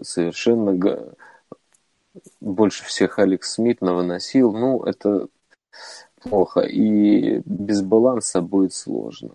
[0.00, 0.78] Совершенно
[2.40, 4.52] больше всех Алекс Смит навыносил.
[4.52, 5.28] Ну, это
[6.22, 6.60] плохо.
[6.60, 9.30] И без баланса будет сложно.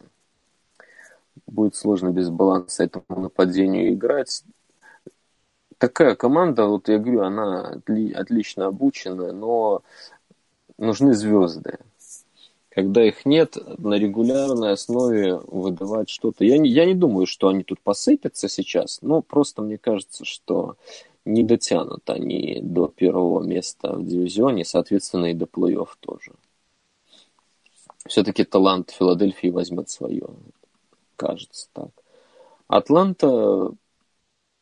[1.48, 4.44] Будет сложно без баланса этому нападению играть
[5.84, 7.82] такая команда, вот я говорю, она
[8.16, 9.82] отлично обучена, но
[10.78, 11.78] нужны звезды.
[12.70, 16.46] Когда их нет, на регулярной основе выдавать что-то.
[16.46, 20.78] Я не, я не думаю, что они тут посыпятся сейчас, но просто мне кажется, что
[21.26, 26.32] не дотянут они до первого места в дивизионе, соответственно, и до плей-офф тоже.
[28.08, 30.30] Все-таки талант Филадельфии возьмет свое,
[31.24, 31.90] кажется так.
[32.68, 33.72] Атланта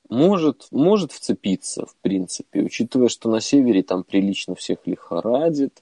[0.10, 5.82] может, может вцепиться, в принципе, учитывая, что на севере там прилично всех лихорадит.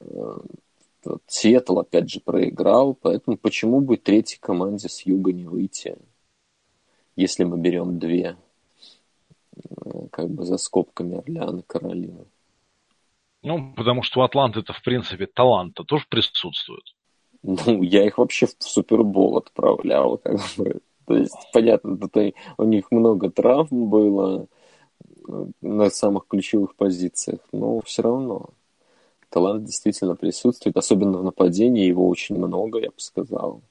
[0.00, 0.38] Э,
[1.28, 5.96] Сиэтл, опять же, проиграл, поэтому почему бы третьей команде с юга не выйти,
[7.14, 8.36] если мы берем две,
[9.54, 9.60] э,
[10.10, 12.24] как бы за скобками Орлеан и Каролина.
[13.42, 16.95] Ну, потому что у Атланты-то, в принципе, талант-то тоже присутствует.
[17.42, 20.80] Ну, я их вообще в Супербол отправлял, как бы.
[21.06, 24.48] То есть, понятно, это, у них много травм было
[25.28, 28.50] э, на самых ключевых позициях, но все равно
[29.30, 33.62] талант действительно присутствует, особенно в нападении, его очень много, я бы сказал.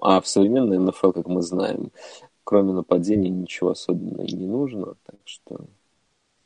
[0.00, 1.90] А в современной НФЛ, как мы знаем,
[2.44, 5.66] кроме нападения ничего особенного и не нужно, так что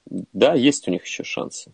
[0.06, 1.72] да, есть у них еще шансы.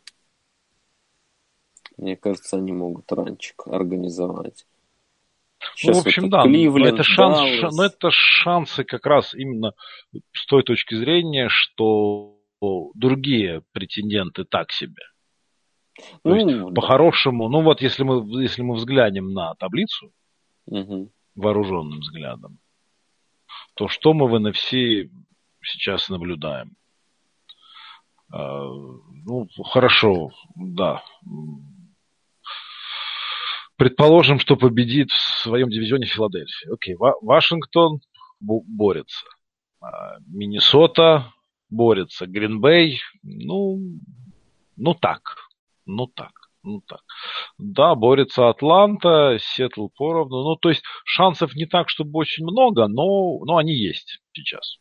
[2.03, 4.67] Мне кажется, они могут ранчик организовать.
[5.77, 6.43] Сейчас ну, в общем, да.
[6.43, 7.77] Кливленд, это, шанс, Даллас.
[7.77, 9.73] но это шансы как раз именно
[10.33, 12.41] с той точки зрения, что
[12.95, 15.05] другие претенденты так себе.
[16.25, 20.11] Ну, есть, по-хорошему, ну вот если мы, если мы взглянем на таблицу
[20.67, 21.13] угу.
[21.37, 22.59] вооруженным взглядом,
[23.75, 25.09] то что мы в NFC
[25.63, 26.73] сейчас наблюдаем?
[28.33, 31.05] А, ну, хорошо, да.
[33.83, 36.73] Предположим, что победит в своем дивизионе Филадельфия.
[36.73, 37.99] Окей, Вашингтон
[38.39, 39.27] борется.
[39.81, 41.33] А, Миннесота
[41.69, 42.29] борется.
[42.29, 43.81] Гринбей, ну,
[44.77, 45.23] ну так.
[45.85, 46.31] Ну так.
[46.63, 47.01] Ну так.
[47.59, 50.45] Да, борется Атланта, Сиэтл поровну.
[50.45, 54.77] Ну, то есть шансов не так, чтобы очень много, но, но они есть сейчас.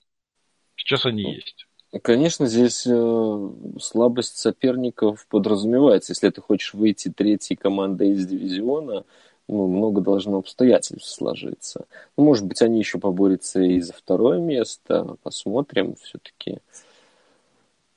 [0.76, 1.66] Сейчас они ну, есть.
[2.00, 3.50] Конечно, здесь э,
[3.80, 6.14] слабость соперников подразумевается.
[6.14, 9.04] Если ты хочешь выйти третьей командой из дивизиона,
[9.50, 11.86] ну, много должно обстоятельств сложиться.
[12.16, 15.18] Ну, может быть, они еще поборются и за второе место.
[15.22, 15.96] Посмотрим.
[15.96, 16.60] Все-таки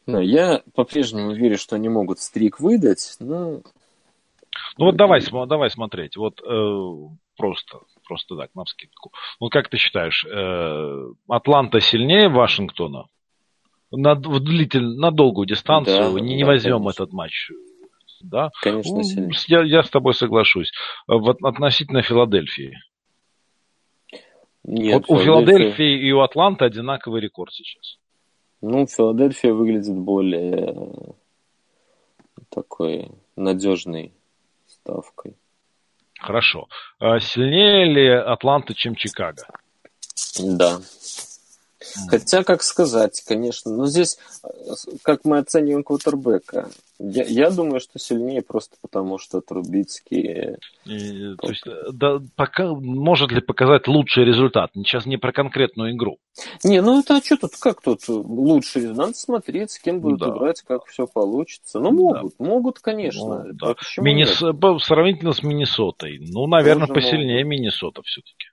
[0.06, 3.60] Но я по-прежнему верю, что они могут стрик выдать, но...
[4.76, 6.16] Ну вот давай, давай смотреть.
[6.16, 9.12] Вот э, просто, просто так, на вскидку.
[9.38, 13.06] Вот как ты считаешь, э, Атланта сильнее Вашингтона?
[13.96, 17.02] На, в длитель, на долгую дистанцию Да, не, да, не возьмем конечно.
[17.02, 17.50] этот матч.
[18.20, 18.50] Да?
[18.62, 19.30] Конечно, Ну, сильнее.
[19.48, 20.72] я, я с тобой соглашусь.
[21.06, 22.78] Вот относительно Филадельфии.
[24.64, 27.98] Нет, вот у Филадельфии и у Атланты одинаковый рекорд сейчас.
[28.62, 31.12] Ну, Филадельфия выглядит более э,
[32.48, 34.14] такой надежной
[34.66, 35.34] ставкой.
[36.18, 36.68] Хорошо.
[36.98, 39.46] А сильнее ли Атланта, чем Чикаго?
[40.42, 40.78] Да.
[42.08, 44.48] Хотя, как сказать, конечно, но здесь, э,
[45.02, 50.56] как мы оцениваем квотербека, я, я думаю, что сильнее просто потому, что Трубицкий...
[50.84, 54.70] И, то есть, э, да, пока, может ли показать лучший результат?
[54.74, 56.18] Сейчас не про конкретную игру.
[56.62, 58.80] Не, ну это а что тут, как тут лучше?
[58.92, 60.28] Надо смотреть, с кем будут Да.
[60.28, 61.80] играть, как все получится.
[61.80, 61.92] Ну, Да.
[61.96, 63.44] могут, могут, конечно.
[63.44, 63.74] Ну, да.
[63.98, 66.18] Миннес- Сравнительно с Миннесотой.
[66.20, 68.46] Ну, наверное, Тоже посильнее Миннесота все-таки.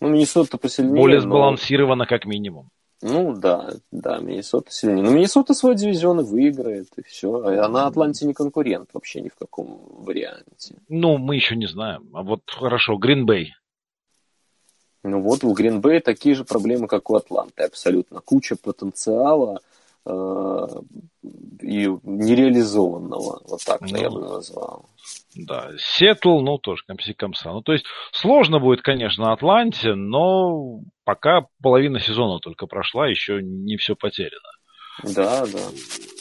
[0.00, 0.96] Ну, Миннесота посильнее.
[0.96, 2.70] Более но- сбалансирована как минимум.
[3.02, 5.04] Ну да, да, Миннесота сильнее.
[5.04, 7.42] Но Миннесота свой дивизион и выиграет, и все.
[7.42, 10.76] Она Атланте не конкурент вообще ни в каком варианте.
[10.88, 12.08] Ну, мы еще не знаем.
[12.14, 13.54] А вот хорошо, Гринбей.
[15.02, 18.20] Ну вот у Гринбея такие же проблемы, как у Атланты, абсолютно.
[18.20, 19.60] Куча потенциала
[21.62, 23.96] и нереализованного, вот так Ну.
[23.96, 24.86] я бы назвал.
[25.34, 26.82] Да, Сетл, ну, тоже
[27.16, 27.52] комса.
[27.52, 33.76] Ну, то есть, сложно будет, конечно, Атланте, но пока половина сезона только прошла, еще не
[33.76, 34.50] все потеряно.
[35.02, 35.58] Да, да.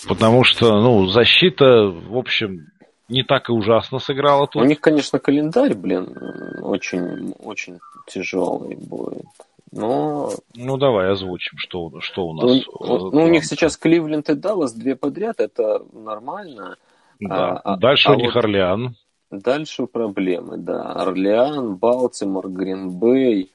[0.08, 2.68] Потому что, ну, защита, в общем,
[3.08, 4.64] не так и ужасно сыграла тут.
[4.64, 6.18] У них, конечно, календарь, блин,
[6.62, 9.26] очень, очень тяжелый будет.
[9.76, 12.66] Но Ну, давай озвучим, что, что у ну, нас.
[12.80, 16.78] вот, ну, у них сейчас Кливленд и Даллас две подряд, это нормально.
[17.20, 17.58] Да.
[17.58, 18.96] а- а- Дальше а у них вот- Орлеан.
[19.32, 20.94] Дальше проблемы, да.
[20.94, 23.52] Орлеан, Балтимор, Гринбей,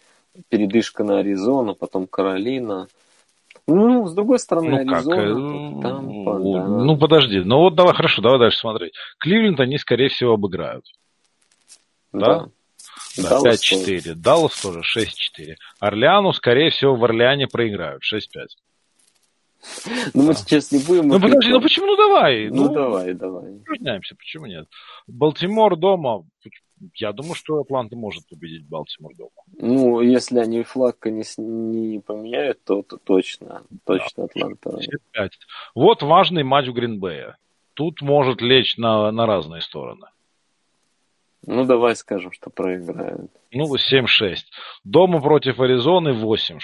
[0.50, 2.86] передышка на Аризону, потом Каролина.
[3.66, 4.96] Ну, с другой стороны, Ну как?
[5.06, 5.34] Аризона, э,
[5.72, 6.66] тут Тампа, ну, да.
[6.66, 7.40] Ну, подожди.
[7.40, 8.92] Ну, вот давай, хорошо, давай дальше смотреть.
[9.18, 10.84] Кливленд они, скорее всего, обыграют.
[12.12, 12.18] да?
[12.40, 12.48] Да,
[13.16, 14.14] Даллас 5-4.
[14.14, 15.56] Даллас тоже 6-4.
[15.80, 18.46] Орлеану, скорее всего, в Орлеане проиграют 6-5.
[20.14, 20.34] Ну, мы Да.
[20.34, 21.08] сейчас не будем...
[21.08, 21.86] Ну, подожди, ну почему?
[21.86, 22.48] Ну, давай.
[22.48, 23.52] Ну, давай, давай.
[23.56, 24.66] упражняемся, почему нет?
[25.06, 26.24] Балтимор дома.
[26.94, 29.30] Я думаю, что Атланта может победить Балтимор дома.
[29.58, 34.70] Ну, если они флаг не, не поменяют, то, то точно, точно Атланта.
[35.14, 35.30] 7-5.
[35.74, 37.36] Вот важный матч в Гринбея.
[37.74, 40.06] Тут может лечь на, на разные стороны.
[41.46, 43.30] Ну, давай скажем, что проиграют.
[43.50, 44.36] Ну, 7-6.
[44.84, 46.58] Дома против Аризоны 8-6.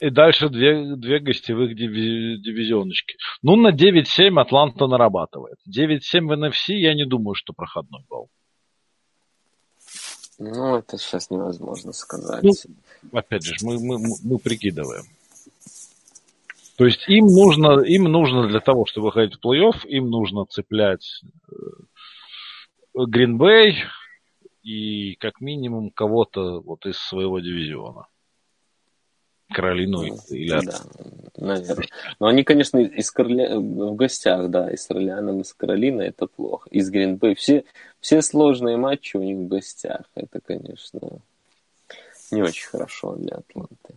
[0.00, 3.16] И дальше две, две гостевых диви- дивизионочки.
[3.42, 5.58] Ну, на 9-7 Атланта нарабатывает.
[5.68, 8.28] 9-7 в NFC я не думаю, что проходной балл.
[10.38, 12.42] Ну, это сейчас невозможно сказать.
[12.42, 12.52] Ну,
[13.12, 15.04] Опять же, мы, мы, мы- мы прикидываем.
[16.76, 21.20] То есть им нужно, им нужно для того, чтобы выходить в плей-офф, им нужно цеплять
[23.08, 23.84] Гринбей
[24.62, 28.06] и как минимум кого-то вот из своего дивизиона.
[29.52, 30.80] Каролину Ну, или Да,
[31.36, 31.88] наверное.
[32.20, 33.58] Но они, конечно, из Корля...
[33.58, 36.68] в гостях, да, и с Орлеаном, и с Каролиной это плохо.
[36.70, 37.34] Из Гринбей.
[37.34, 37.64] Все,
[38.00, 40.02] все сложные матчи у них в гостях.
[40.14, 41.00] Это, конечно,
[42.30, 43.94] не очень хорошо для Атланты.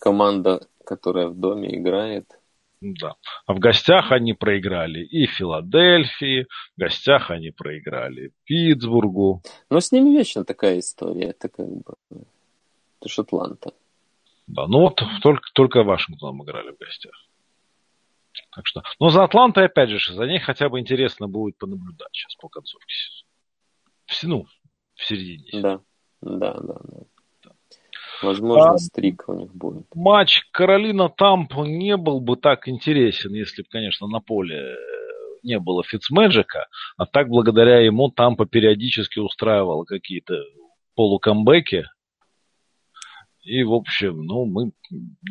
[0.00, 2.37] Команда, которая в доме играет.
[2.80, 3.16] Да.
[3.46, 9.42] А в гостях они проиграли и Филадельфии, в гостях они проиграли Питтсбургу.
[9.68, 11.30] Но с ними вечно такая история.
[11.30, 11.94] Это как бы...
[12.10, 13.72] Это ж Атланта.
[14.46, 17.12] Да, ну вот только, только Вашингтоном играли в гостях.
[18.54, 22.34] Так что, но за Атлантой, опять же, за ней хотя бы интересно будет понаблюдать сейчас
[22.36, 23.28] по концовке сезона.
[24.06, 24.46] В, ну,
[24.94, 25.62] в середине.
[25.62, 25.80] Да,
[26.22, 26.80] да, да.
[26.82, 27.02] да.
[28.22, 29.86] Возможно, А- стрик у них будет.
[29.94, 34.76] Матч Каролина-Тамп не был бы так интересен, если бы, конечно, на поле э,
[35.42, 40.34] не было Фицмэджика, а так благодаря ему Тампа периодически устраивала какие-то
[40.94, 41.84] полукамбэки.
[43.44, 44.72] И, в общем, ну, мы,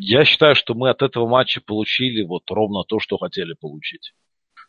[0.00, 4.12] я считаю, что мы от этого матча получили вот ровно то, что хотели получить.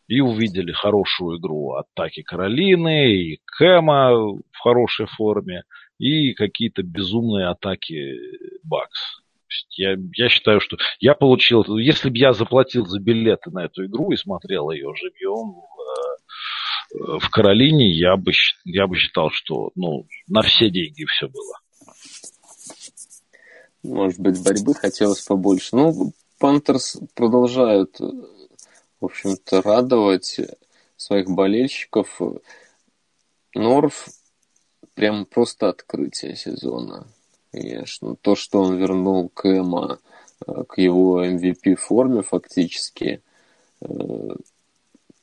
[0.08, 5.64] И увидели хорошую игру атаки Каролины, и Кэма в хорошей форме,
[6.00, 8.16] и какие-то безумные атаки
[8.64, 9.22] Бакс.
[9.72, 14.12] Я, я считаю, что я получил, если бы я заплатил за билеты на эту игру
[14.12, 15.62] и смотрел ее живьем
[16.94, 18.32] э, в Каролине, я бы,
[18.64, 21.54] я бы считал, что ну, на все деньги все было.
[23.84, 25.76] Может быть, борьбы хотелось побольше.
[25.76, 30.40] Ну, Пантерс продолжают, в общем-то, радовать
[30.96, 32.22] своих болельщиков.
[33.56, 34.08] Норф
[35.00, 37.08] прям просто открытие сезона.
[37.54, 38.18] Конечно.
[38.18, 39.98] То, что он вернул Кэма
[40.46, 43.22] э, к его MVP форме фактически,
[43.80, 43.88] э,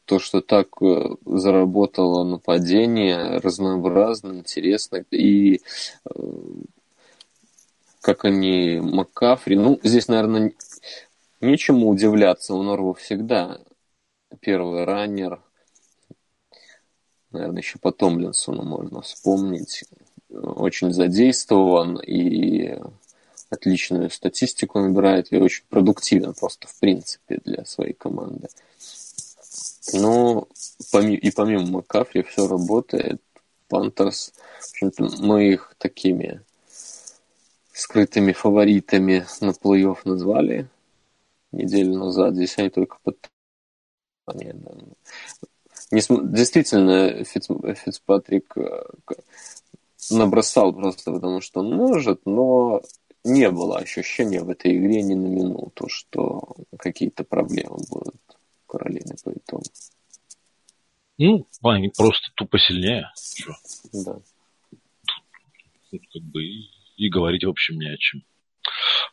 [0.07, 5.61] то, что так э, заработало нападение, разнообразно, интересно, и
[8.01, 10.55] как они Маккафри, ну, здесь, наверное,
[11.43, 13.59] нечему удивляться, у Норва всегда
[14.41, 15.43] первый раннер,
[17.37, 19.85] наверное, еще по Томлинсону можно вспомнить,
[20.31, 22.79] очень задействован и
[23.51, 28.49] отличную статистику набирает и очень продуктивен просто в принципе для своей команды.
[29.93, 30.49] Но
[30.93, 33.23] и помимо Макафри все работает.
[33.69, 34.33] Пантерс,
[35.19, 36.41] мы их такими
[37.73, 40.69] скрытыми фаворитами на плей-офф назвали
[41.53, 42.35] неделю назад.
[42.35, 43.19] Здесь они только под...
[45.91, 47.49] Действительно, Фиц...
[47.85, 48.85] Фицпатрик э,
[50.11, 52.83] набросал просто потому, что он может, но
[53.25, 58.17] не было ощущения в этой игре ни на минуту, что какие-то проблемы будут
[58.67, 59.65] Каролины по итогу.
[61.19, 63.11] Ну, они просто тупо сильнее.
[63.17, 63.55] Что?
[63.93, 64.19] Да.
[65.91, 68.23] Тут как бы и, и говорить, в общем, не о чем.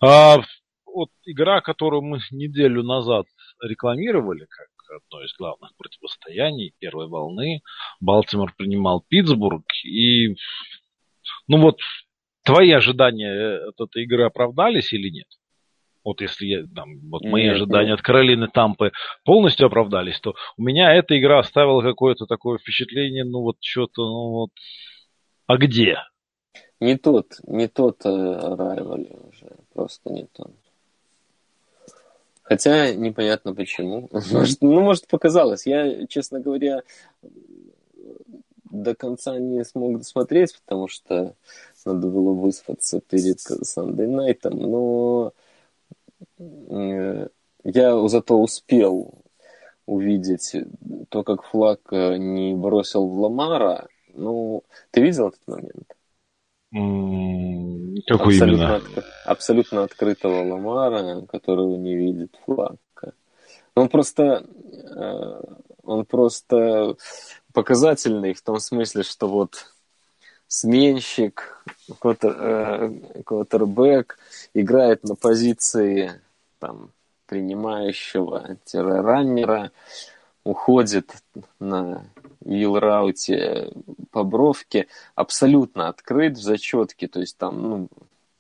[0.02, 0.42] А,
[0.86, 3.26] вот игра, которую мы неделю назад
[3.62, 7.62] рекламировали, как одно из главных противостояний первой волны.
[8.00, 10.36] Балтимор принимал Питтсбург, и
[11.48, 11.80] ну вот
[12.44, 15.28] твои ожидания э, от этой игры оправдались или нет?
[16.04, 18.00] Вот если я, там, вот мои нет, ожидания нет.
[18.00, 18.92] от Каролины Тампы
[19.24, 24.30] полностью оправдались, то у меня эта игра оставила какое-то такое впечатление, ну вот что-то, ну
[24.32, 24.50] вот,
[25.48, 26.00] а где?
[26.82, 30.52] Не тот, не тот Райвали э, уже, просто не тот.
[32.44, 34.10] Хотя непонятно почему.
[34.12, 35.66] Может, ну, может, показалось.
[35.66, 36.84] Я, честно говоря,
[38.70, 41.36] до конца не смог досмотреть, потому что
[41.86, 45.34] надо было выспаться перед Sunday Night, но
[46.38, 47.28] э,
[47.64, 49.14] я зато успел
[49.86, 50.56] увидеть
[51.10, 53.88] то, как флаг э, не бросил в Ламара.
[54.14, 55.96] Ну, ты видел этот момент?
[56.74, 58.76] Какой абсолютно, именно?
[58.78, 58.84] От,
[59.26, 62.78] абсолютно открытого Ламара, которого не видит флаг.
[63.76, 64.44] Он просто,
[64.96, 65.42] э,
[65.84, 66.96] он просто
[67.54, 69.68] показательный в том смысле, что вот
[70.48, 71.64] сменщик,
[72.00, 74.18] квотербек
[74.54, 76.22] играет на позиции
[76.60, 76.92] там,
[77.28, 79.72] принимающего-раннера,
[80.44, 81.12] уходит
[81.60, 82.06] на
[82.46, 83.72] вил-рауте
[84.12, 87.88] по бровке, абсолютно открыт в зачетке, то есть там ну,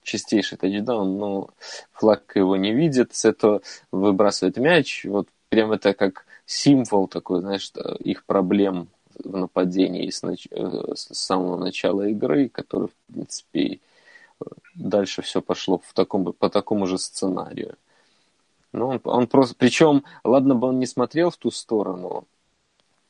[0.03, 1.49] чистейший тачдаун, но
[1.91, 3.61] флаг его не видит, с этого
[3.91, 8.87] выбрасывает мяч, вот прям это как символ такой, знаешь, их проблем
[9.23, 10.47] в нападении с, нач...
[10.51, 13.79] Э, с самого начала игры, который, в принципе,
[14.75, 17.75] дальше все пошло в таком, по такому же сценарию.
[18.71, 22.25] Ну, он, он просто, причем, ладно бы он не смотрел в ту сторону,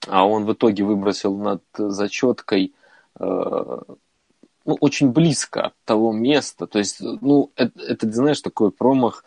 [0.08, 2.74] а он в итоге выбросил над зачеткой
[3.20, 3.24] э,
[4.66, 6.68] ну, очень близко от того места.
[6.68, 9.24] То есть, ну, это, это знаешь, такой промах,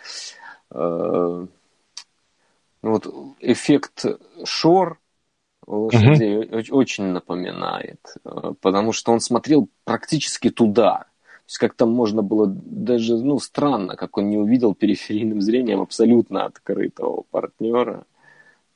[0.70, 1.46] э,
[2.82, 3.06] ну, вот
[3.40, 4.04] эффект
[4.44, 4.98] шор
[5.66, 6.70] лошадей mm-hmm.
[6.70, 10.98] очень напоминает, э, потому что он смотрел практически туда.
[11.46, 15.80] То есть как там можно было даже, ну, странно, как он не увидел периферийным зрением
[15.80, 18.04] абсолютно открытого партнера.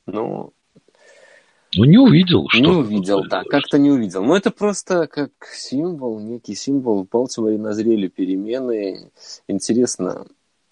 [0.05, 0.53] Ну,
[1.75, 4.23] ну, не увидел, что Не увидел, да, как-то не увидел.
[4.23, 7.03] Но это просто как символ, некий символ.
[7.03, 9.11] В Балтиморе назрели перемены.
[9.47, 10.27] Интересно,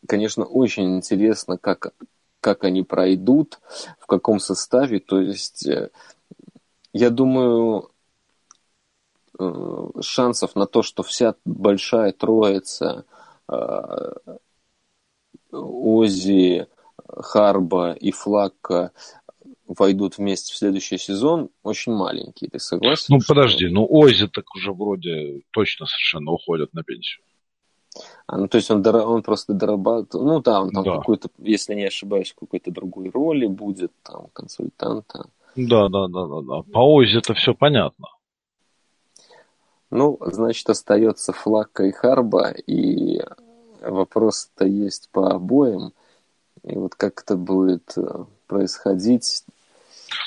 [0.07, 1.93] конечно, очень интересно, как,
[2.41, 3.59] как они пройдут,
[3.99, 4.99] в каком составе.
[4.99, 5.89] То есть, э,
[6.91, 7.91] я думаю,
[9.39, 13.05] э, шансов на то, что вся большая троица
[13.47, 14.13] э,
[15.51, 16.67] Ози,
[17.07, 18.91] Харба и Флакка
[19.77, 22.49] войдут вместе в следующий сезон, очень маленькие.
[22.49, 23.05] Ты согласен?
[23.09, 23.33] Ну, что...
[23.33, 27.21] подожди, ну Ози так уже вроде точно совершенно уходят на пенсию.
[28.27, 30.97] А, ну, то есть он, он просто дорабатывает, ну да, он там да.
[30.97, 35.25] какой-то, если не ошибаюсь, в какой-то другой роли будет, там, консультанта.
[35.55, 36.61] Да, да, да, да, да.
[36.71, 38.07] По Ози это все понятно.
[39.91, 43.21] Ну, значит, остается Флакка и Харба, и
[43.81, 45.93] вопрос-то есть по обоим.
[46.63, 49.43] И вот как это будет э, происходить,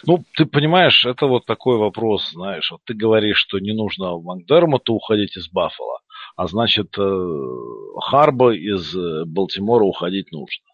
[0.07, 4.95] ну, ты понимаешь, это вот такой вопрос, знаешь, вот ты говоришь, что не нужно Макдермоту
[4.95, 6.01] уходить из Баффала,
[6.37, 7.39] а значит, э,
[8.01, 10.64] Харба из э, Балтимора уходить нужно.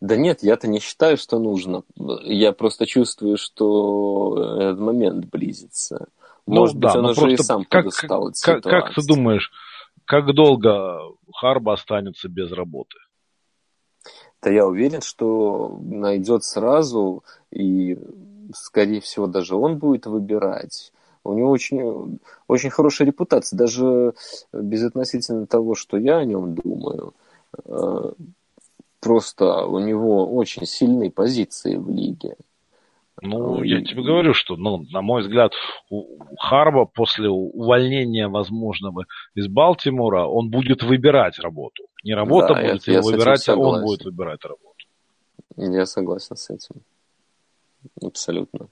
[0.00, 1.84] Да нет, я-то не считаю, что нужно.
[2.24, 6.08] Я просто чувствую, что этот момент близится.
[6.44, 9.00] Ну Может да, быть, он ну уже и сам как, подустал от как, как ты
[9.00, 9.14] ситуации.
[9.14, 9.52] думаешь,
[10.04, 10.98] как долго
[11.32, 12.98] Харба останется без работы?
[14.42, 17.98] Да я уверен, что найдет сразу, и,
[18.54, 20.92] скорее всего, даже он будет выбирать.
[21.24, 22.18] У него очень,
[22.48, 24.14] очень хорошая репутация, даже
[24.52, 27.14] безотносительно того, что я о нем думаю.
[27.64, 28.12] Э,
[29.02, 32.36] Просто у него очень сильные позиции в лиге.
[33.22, 35.52] Ну, Ну, я тебе говорю, что, ну, на мой взгляд,
[35.90, 39.06] у Харба после увольнения возможного
[39.36, 41.84] из Балтимора, он будет выбирать работу.
[42.02, 44.86] Не работа Да, будет я- его выбирать, а он будет выбирать работу.
[45.56, 46.82] Я согласен с этим.
[48.02, 48.68] Абсолютно.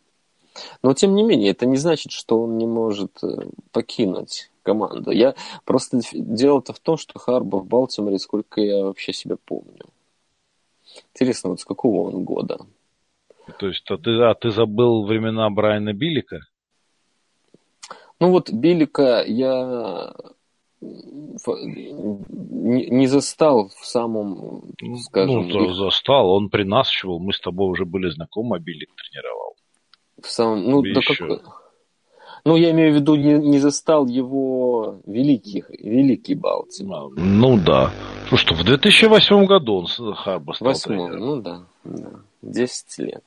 [0.83, 5.13] Но тем не менее, это не значит, что он не может э, покинуть команду.
[5.13, 9.85] Я просто дело-то в том, что Харба в Балтиморе, сколько я вообще себя помню.
[11.15, 12.59] Интересно, вот с какого он года?
[13.59, 16.41] То есть, а ты, а ты забыл времена Брайана Биллика?
[18.19, 20.13] Ну вот Билика я
[20.81, 24.63] не застал в самом,
[24.99, 28.57] скажем, ну, их- за- застал, он при нас был, мы с тобой уже были знакомы,
[28.57, 29.55] а Биллик тренировал.
[30.23, 31.39] в самом, ну, да еще.
[31.39, 31.60] как-
[32.45, 37.13] ну, я имею в виду, не, не застал его великий, великий Балтимор.
[37.17, 37.93] Ну да.
[38.31, 41.21] Ну что, в 2008 году он Харба стал Восьмой, тренером.
[41.21, 42.11] ну да, да.
[42.43, 43.25] 10 лет.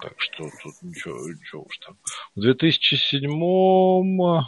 [0.00, 1.96] Так что тут ничего, ничего уж там.
[2.34, 4.42] В 2007 В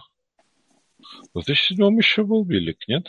[1.34, 3.06] 2007 еще был Биллик, нет?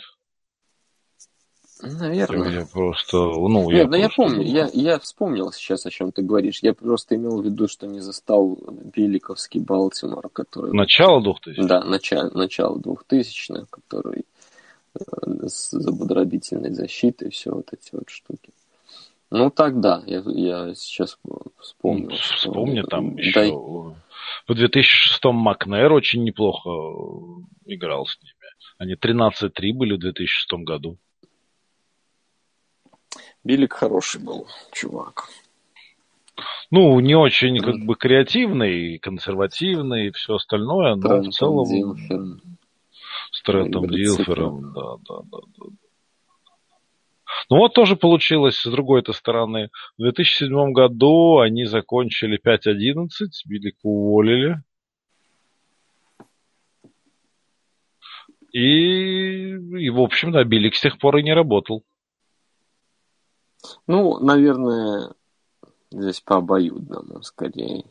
[1.82, 2.50] Наверное.
[2.60, 4.50] Я просто, ну, Нет, да я просто помню, думал.
[4.50, 6.60] я, я вспомнил сейчас, о чем ты говоришь.
[6.62, 8.58] Я просто имел в виду, что не застал
[8.94, 10.72] Беликовский Балтимор, который...
[10.72, 14.24] Начало 2000 Да, начало, начало 2000-х, который
[14.94, 15.00] э,
[15.46, 18.50] с забодробительной защитой, все вот эти вот штуки.
[19.30, 21.18] Ну, так да, я, я сейчас
[21.60, 22.10] вспомнил.
[22.10, 23.52] Ну, что- Вспомни, там Да, еще и-
[24.48, 28.32] в 2006 Макнер очень неплохо э, играл с ними.
[28.78, 30.96] Они 13-3 были в 2006 году.
[33.46, 35.28] Билик хороший был, чувак.
[36.72, 42.40] Ну, не очень как бы креативный, консервативный и все остальное, но в Трентон целом Дилфер.
[43.30, 45.66] с Трентом Дилфером, да, да, да, да.
[47.48, 49.70] Ну вот тоже получилось с другой-то стороны.
[49.96, 53.06] В 2007 году они закончили 5-11,
[53.46, 54.56] Билика уволили.
[58.50, 61.84] И, и, в общем, да, Билик с тех пор и не работал.
[63.86, 65.12] Ну, наверное,
[65.90, 67.84] здесь по обоюдному скорее.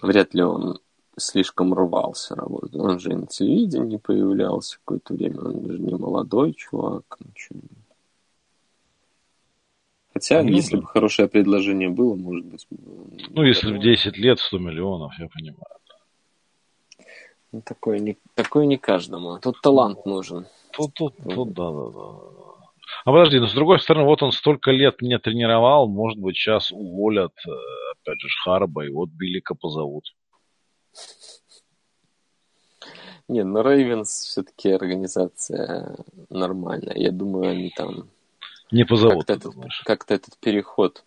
[0.00, 0.80] Вряд ли он
[1.16, 2.74] слишком рвался работать.
[2.74, 5.40] Он же и на телевидении появлялся какое-то время.
[5.40, 7.18] Он же не молодой чувак.
[7.20, 7.60] ничего.
[10.12, 10.82] Хотя, Ну, если да.
[10.82, 12.66] бы хорошее предложение было, может быть...
[12.70, 12.78] бы
[13.30, 13.84] Ну, если в готов.
[13.84, 15.56] 10 лет 100 миллионов, я понимаю.
[17.52, 19.38] Ну, Такое не, такое не каждому.
[19.38, 20.46] Тут талант нужен.
[20.72, 22.16] Тут, тут, тут, да, да, да.
[23.04, 26.70] А подожди, но с другой стороны, вот он столько лет не тренировал, может быть, сейчас
[26.70, 27.50] уволят, э,
[27.92, 30.04] опять же, Харба, и вот Билика позовут.
[33.28, 35.96] Не, ну Рейвенс все-таки организация
[36.28, 36.96] нормальная.
[36.96, 38.10] Я думаю, они там
[38.70, 41.04] Не позовут, как-то этот, как-то этот переход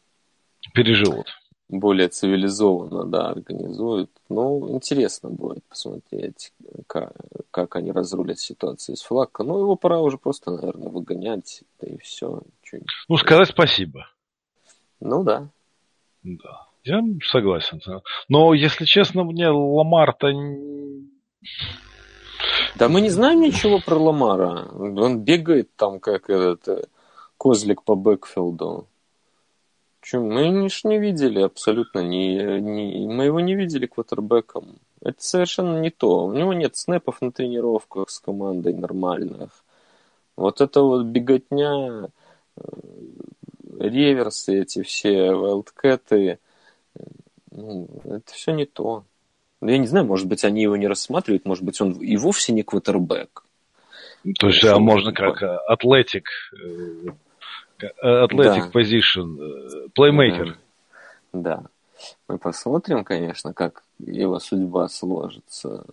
[0.73, 1.27] Переживут.
[1.69, 4.11] Более цивилизованно, да, организуют.
[4.29, 6.53] Ну, интересно будет посмотреть,
[6.87, 7.13] как,
[7.51, 9.43] как они разрулят ситуацию с Флакко.
[9.43, 12.41] Ну, его пора уже просто, наверное, выгонять, да и все.
[13.07, 14.07] Ну, сказать спасибо.
[14.99, 15.49] Ну, да.
[16.23, 16.67] Да.
[16.83, 17.81] Я согласен.
[18.29, 20.27] Но, если честно, мне Ламар-то...
[22.77, 24.67] Да мы не знаем ничего про Ламара.
[24.73, 26.83] Он бегает там, как этот э,
[27.37, 28.87] козлик по бэкфилду.
[30.05, 34.77] Чё, мы ж не видели абсолютно, ни, ни- мы его не видели квотербеком.
[35.01, 36.25] Это совершенно не то.
[36.25, 39.63] У него нет снэпов на тренировках с командой нормальных.
[40.37, 42.09] Вот это вот беготня,
[42.55, 42.61] э,
[43.79, 46.37] реверсы эти все, вайлдкэты,
[46.99, 47.03] э,
[47.49, 49.05] ну, это все не то.
[49.61, 52.61] Я не знаю, может быть, они его не рассматривают, может быть, он и вовсе не
[52.61, 53.43] квотербек.
[54.37, 56.27] То есть, а можно как э, атлетик,
[57.79, 57.87] э,
[58.23, 58.71] атлетик Да.
[59.39, 60.57] э, плеймейкер.
[61.33, 61.63] Да.
[62.27, 65.85] Мы посмотрим, конечно, как его судьба сложится.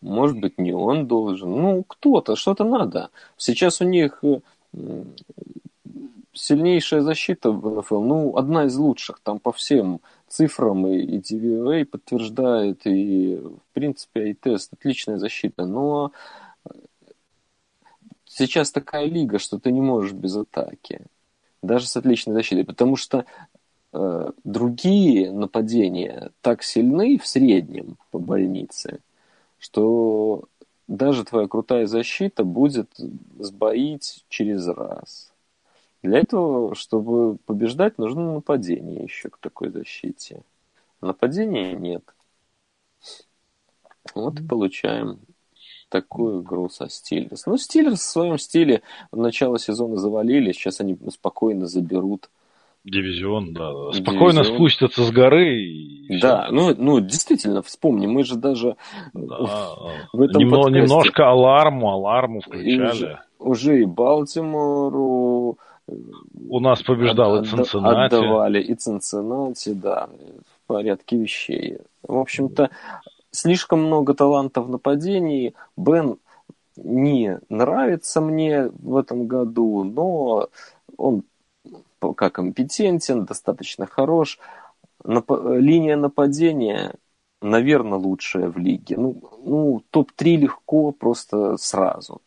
[0.00, 1.50] Может быть, не он должен.
[1.50, 3.10] Ну, кто-то, что-то надо.
[3.36, 5.04] Сейчас у них э,
[6.32, 8.00] сильнейшая защита в НФЛ.
[8.00, 9.20] Ну, одна из лучших.
[9.22, 14.72] Там по всем цифрам и, и DVOA подтверждает, и, в принципе, и тест.
[14.72, 15.64] Отличная защита.
[15.64, 16.12] Но
[18.26, 21.02] сейчас такая лига, что ты не можешь без атаки.
[21.64, 22.64] Даже с отличной защитой.
[22.64, 23.24] Потому что
[23.92, 29.00] э, другие нападения так сильны в среднем по больнице,
[29.58, 30.44] что
[30.86, 32.90] даже твоя крутая защита будет
[33.38, 35.32] сбоить через раз.
[36.02, 40.42] Для этого, чтобы побеждать, нужно нападение еще к такой защите.
[41.00, 42.04] Нападения нет.
[44.14, 45.18] Вот и получаем
[45.88, 47.46] такую игру со Стиллерс.
[47.46, 48.82] Ну, Стиллерс в своем стиле
[49.12, 52.28] в начало сезона завалили, сейчас они спокойно заберут
[52.84, 53.72] Дивизион, да.
[53.92, 54.56] Спокойно Дивизион.
[54.56, 55.62] спустятся с горы.
[55.62, 58.76] И да, ну, ну, действительно, вспомни, мы же даже
[59.14, 59.70] да,
[60.12, 60.80] в этом Немно, подкасте...
[60.80, 62.90] Немножко аларму, аларму включали.
[62.90, 65.56] уже, уже и Балтимору...
[66.48, 68.14] У нас побеждал от, и Цинциннати.
[68.14, 71.78] Отдавали и Цинциннати, да, в порядке вещей.
[72.02, 72.70] В общем-то,
[73.34, 75.54] слишком много талантов в нападении.
[75.76, 76.18] Бен
[76.76, 80.48] не нравится мне в этом году, но
[80.96, 81.24] он
[81.98, 84.38] пока компетентен, достаточно хорош.
[85.04, 86.94] Нап линия нападения,
[87.42, 88.96] наверное, лучшая в лиге.
[88.96, 92.22] Ну, ну топ-3 легко, просто сразу.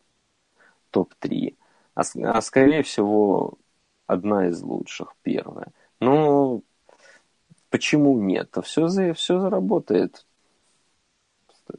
[0.91, 1.55] Топ-3.
[1.95, 3.55] А, а скорее всего,
[4.05, 5.67] одна из лучших, первая.
[5.99, 6.61] Но
[7.69, 8.55] почему нет?
[8.63, 10.26] Все, все заработает.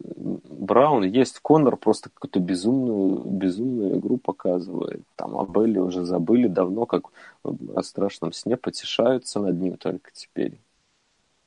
[0.09, 5.03] Браун есть, Коннор просто какую-то безумную, безумную игру показывает.
[5.17, 7.05] Там о Белли уже забыли давно, как
[7.43, 10.61] о страшном сне потешаются над ним только теперь.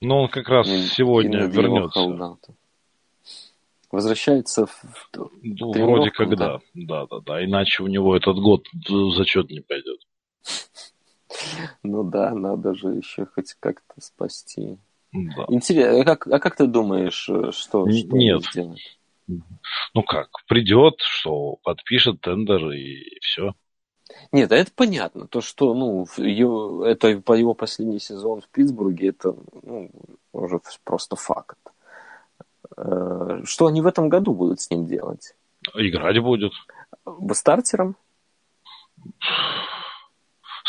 [0.02, 2.38] Ну, он как раз и, сегодня и вернется.
[3.92, 4.84] Возвращается в,
[5.14, 6.60] ну, Вроде как да.
[6.74, 7.06] да.
[7.08, 8.66] Да, да, Иначе у него этот год
[9.16, 10.00] зачет не пойдет.
[11.82, 14.78] Ну да, надо же еще хоть как-то спасти.
[15.14, 15.46] Да.
[15.50, 18.44] Интересно, а как, а как ты думаешь, э, что, Н- что Нет.
[18.44, 18.98] сделать?
[19.94, 23.54] Ну как, придет, что подпишет тендер и все.
[24.32, 25.28] Нет, это понятно.
[25.28, 29.90] То, что, ну, его, это по его последний сезон в Питтсбурге, это ну,
[30.34, 31.58] уже просто факт.
[32.78, 35.36] Э, что они в этом году будут с ним делать?
[35.76, 36.54] Играть будет.
[37.34, 37.96] Стартером?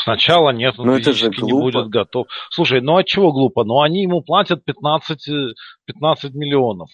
[0.05, 2.27] Сначала нет, он Но это же не будет готов.
[2.51, 3.65] Слушай, ну а чего глупо?
[3.65, 6.91] Ну они ему платят 15, 15 миллионов.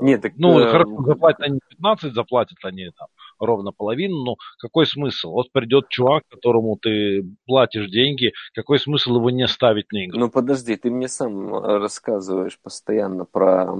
[0.00, 0.70] Нет, так, ну, э...
[0.70, 3.08] хорошо, заплатят они 15, заплатят они там
[3.38, 5.32] ровно половину, но какой смысл?
[5.32, 10.18] Вот придет чувак, которому ты платишь деньги, какой смысл его не ставить на игру?
[10.18, 13.74] Ну подожди, ты мне сам рассказываешь постоянно про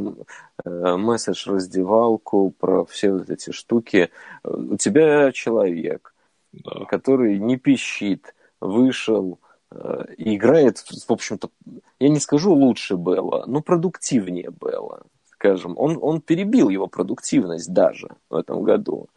[0.64, 4.10] э, месседж-раздевалку, про все вот эти штуки.
[4.44, 6.14] У тебя человек,
[6.52, 6.84] да.
[6.86, 9.38] который не пищит, вышел,
[9.70, 11.50] э, играет, в общем-то,
[11.98, 15.02] я не скажу лучше Белла, но продуктивнее Белла,
[15.32, 15.74] скажем.
[15.76, 19.08] Он, он перебил его продуктивность даже в этом году.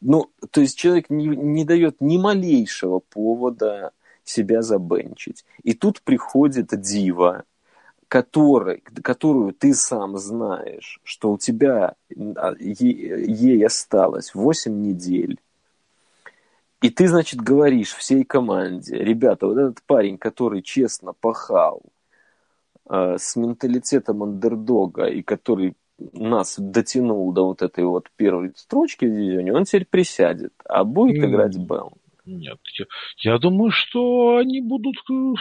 [0.00, 3.92] Ну, то есть человек не, не дает ни малейшего повода
[4.24, 5.44] себя забенчить.
[5.62, 7.44] И тут приходит дива,
[8.08, 11.94] который, которую ты сам знаешь, что у тебя
[12.36, 15.40] а, ей осталось 8 недель,
[16.82, 21.82] и ты, значит, говоришь всей команде, ребята, вот этот парень, который честно пахал
[22.88, 29.10] э, с менталитетом андердога и который нас дотянул до вот этой вот первой строчки в
[29.10, 31.26] дивизионе, он теперь присядет, а будет mm.
[31.28, 31.94] играть Белл.
[32.26, 32.84] Нет, я,
[33.32, 34.96] я думаю, что они будут...
[35.10, 35.34] Э,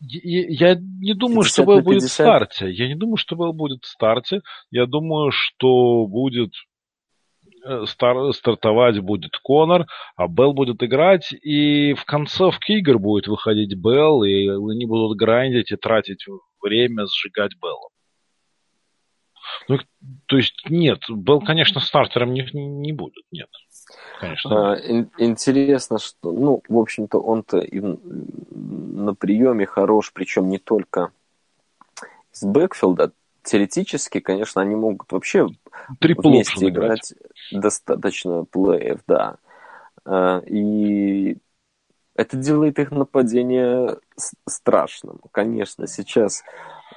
[0.00, 2.70] я, я не думаю, что Белл будет в старте.
[2.70, 4.40] Я не думаю, что Белл будет в старте.
[4.70, 6.54] Я думаю, что будет
[7.86, 9.86] стар, стартовать будет Конор,
[10.16, 15.72] а Белл будет играть, и в концовке игр будет выходить Белл, и они будут грандить
[15.72, 16.26] и тратить
[16.62, 17.88] время, сжигать Белла.
[19.68, 19.78] Ну,
[20.26, 23.48] то есть, нет, Белл, конечно, стартером не, не будет, нет.
[24.20, 24.72] Конечно.
[24.72, 24.78] А,
[25.18, 31.12] интересно, что, ну, в общем-то, он-то и на приеме хорош, причем не только
[32.32, 33.12] из бэкфилда,
[33.48, 35.48] теоретически, конечно, они могут вообще
[36.00, 37.14] Трипл вместе играть
[37.50, 39.38] достаточно плеев, да.
[40.04, 41.38] А, и
[42.14, 43.96] это делает их нападение
[44.46, 45.20] страшным.
[45.30, 46.42] Конечно, сейчас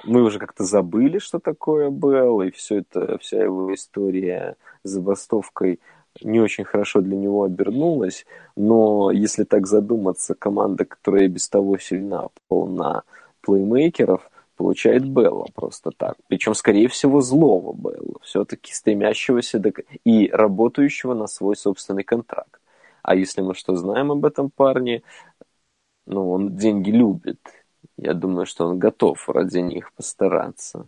[0.04, 5.80] мы уже как-то забыли, что такое было, и все это, вся его история с забастовкой
[6.20, 8.26] не очень хорошо для него обернулась,
[8.56, 13.04] но если так задуматься, команда, которая без того сильна, полна
[13.40, 14.28] плеймейкеров,
[14.62, 16.14] получает Белла просто так.
[16.28, 19.72] Причем, скорее всего, злого Белла, все-таки стремящегося до...
[20.04, 22.60] и работающего на свой собственный контракт.
[23.02, 25.02] А если мы что знаем об этом парне,
[26.06, 27.40] ну, он деньги любит.
[27.96, 30.86] Я думаю, что он готов ради них постараться.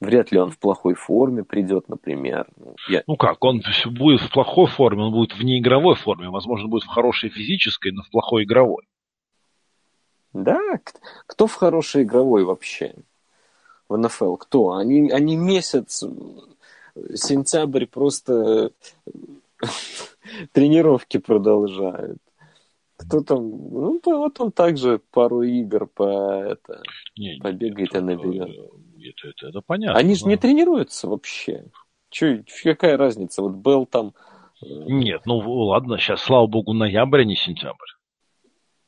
[0.00, 2.46] Вряд ли он в плохой форме придет, например.
[2.58, 3.02] Ну, я...
[3.06, 6.88] ну как, он будет в плохой форме, он будет в неигровой форме, возможно, будет в
[6.88, 8.84] хорошей физической, но в плохой игровой.
[10.32, 10.60] Да,
[11.26, 12.94] кто в хорошей игровой вообще
[13.88, 14.36] в НФЛ?
[14.36, 14.72] Кто?
[14.72, 16.04] Они, они месяц,
[17.14, 18.70] сентябрь просто
[20.52, 22.18] тренировки продолжают.
[22.96, 26.82] Кто там, ну, вот он также пару игр по это,
[27.16, 28.50] не, побегает и наберет.
[28.50, 29.98] Это, это, это понятно.
[29.98, 31.64] Они же не тренируются вообще.
[32.10, 33.40] Че, какая разница?
[33.40, 34.12] Вот был там...
[34.62, 37.88] Э, Нет, ну ладно, сейчас, слава богу, ноябрь, а не сентябрь.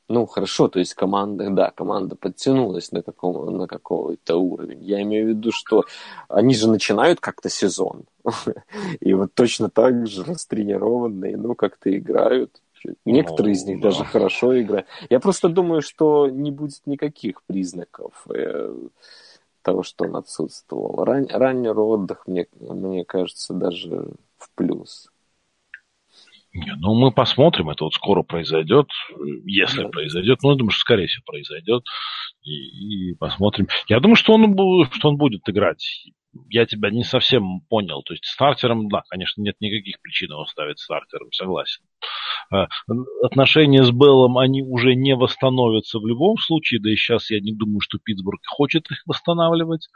[0.09, 4.83] Ну, хорошо, то есть команда, да, команда подтянулась на, каком, на какой-то уровень.
[4.83, 5.85] Я имею в виду, что
[6.29, 8.05] они же начинают как-то сезон.
[9.01, 12.61] И вот точно так же растренированные, ну, как-то играют.
[13.05, 13.91] Некоторые ну, из них да.
[13.91, 14.89] даже хорошо играют.
[15.09, 18.75] Я просто думаю, что не будет никаких признаков э,
[19.63, 21.05] того, что он отсутствовал.
[21.05, 25.12] Ран, ранний отдых, мне, мне кажется, даже в плюс.
[26.55, 28.87] Не, ну, мы посмотрим, это вот скоро произойдет,
[29.47, 29.89] если да.
[29.89, 30.39] произойдет.
[30.43, 31.83] Ну, я думаю, что скорее всего произойдет.
[32.43, 33.69] И, и посмотрим.
[33.89, 34.55] Я думаю, что он,
[34.93, 36.07] что он будет играть.
[36.51, 38.03] Я тебя не совсем понял.
[38.03, 41.83] То есть стартером, да, конечно, нет никаких причин его ставить стартером, согласен.
[42.51, 42.69] А,
[43.23, 47.53] отношения с Беллом, они уже не восстановятся в любом случае, да и сейчас я не
[47.55, 49.89] думаю, что Питтсбург хочет их восстанавливать.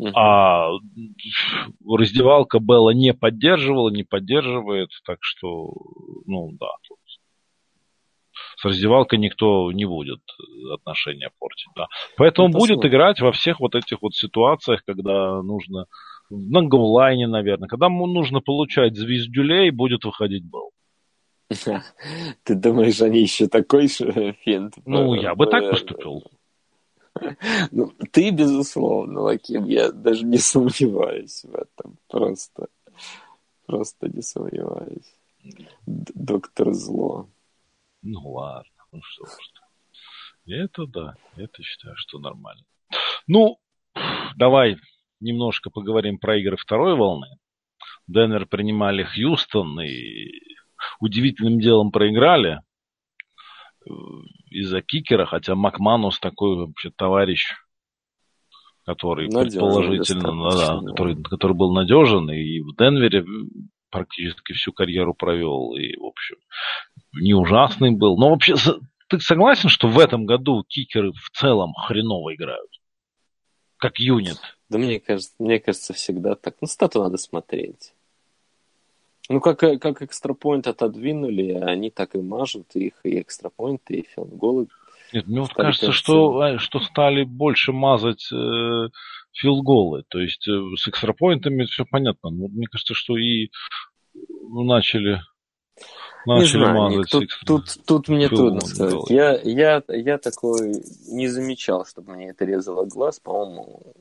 [0.00, 0.12] Uh-huh.
[0.14, 0.70] А
[1.86, 5.72] раздевалка Белла не поддерживала, не поддерживает, так что,
[6.26, 6.70] ну да,
[8.56, 10.20] с раздевалкой никто не будет
[10.72, 11.86] отношения портить, да.
[12.16, 12.88] Поэтому Это будет сложно.
[12.88, 15.86] играть во всех вот этих вот ситуациях, когда нужно
[16.30, 20.70] на голлайне, наверное, когда ему нужно получать звездюлей, будет выходить Белл.
[22.44, 24.74] Ты думаешь, они еще такой же финт?
[24.86, 26.22] Ну, я бы так поступил.
[27.70, 31.98] Ну, ты, безусловно, Лаким, я даже не сомневаюсь в этом.
[32.08, 32.68] Просто,
[33.66, 35.14] просто не сомневаюсь.
[35.86, 37.28] Доктор Зло.
[38.02, 39.30] Ну ладно, ну что ж.
[40.46, 42.64] Это да, это считаю, что нормально.
[43.26, 43.58] Ну,
[44.36, 44.76] давай
[45.20, 47.28] немножко поговорим про игры второй волны.
[48.06, 50.32] Денвер принимали Хьюстон и
[50.98, 52.60] удивительным делом проиграли
[54.50, 57.54] из-за кикера, хотя Макманус такой вообще товарищ,
[58.84, 63.24] который надежен, предположительно, да, который, который был надежен и в Денвере
[63.90, 66.36] практически всю карьеру провел, и, в общем,
[67.12, 68.16] не ужасный был.
[68.16, 68.54] Но вообще,
[69.08, 72.70] ты согласен, что в этом году кикеры в целом хреново играют?
[73.76, 74.38] Как юнит?
[74.68, 76.56] Да мне кажется, мне кажется, всегда так.
[76.60, 77.94] Ну, стату надо смотреть.
[79.30, 84.66] Ну, как, э, как экстрапоинт отодвинули, они так и мажут их, и экстрапоинты, и филголы.
[85.12, 88.88] Нет, мне вот кажется, что, что стали больше мазать э,
[89.32, 90.02] филголы.
[90.08, 92.30] То есть э, с экстрапоинтами все понятно.
[92.30, 93.50] Но мне кажется, что и
[94.16, 95.20] ну, начали
[96.26, 99.08] не знаю, мазать тут, тут, тут мне трудно сказать.
[99.10, 100.72] Я, я, я такой
[101.08, 103.20] не замечал, чтобы мне это резало глаз.
[103.20, 103.94] По-моему,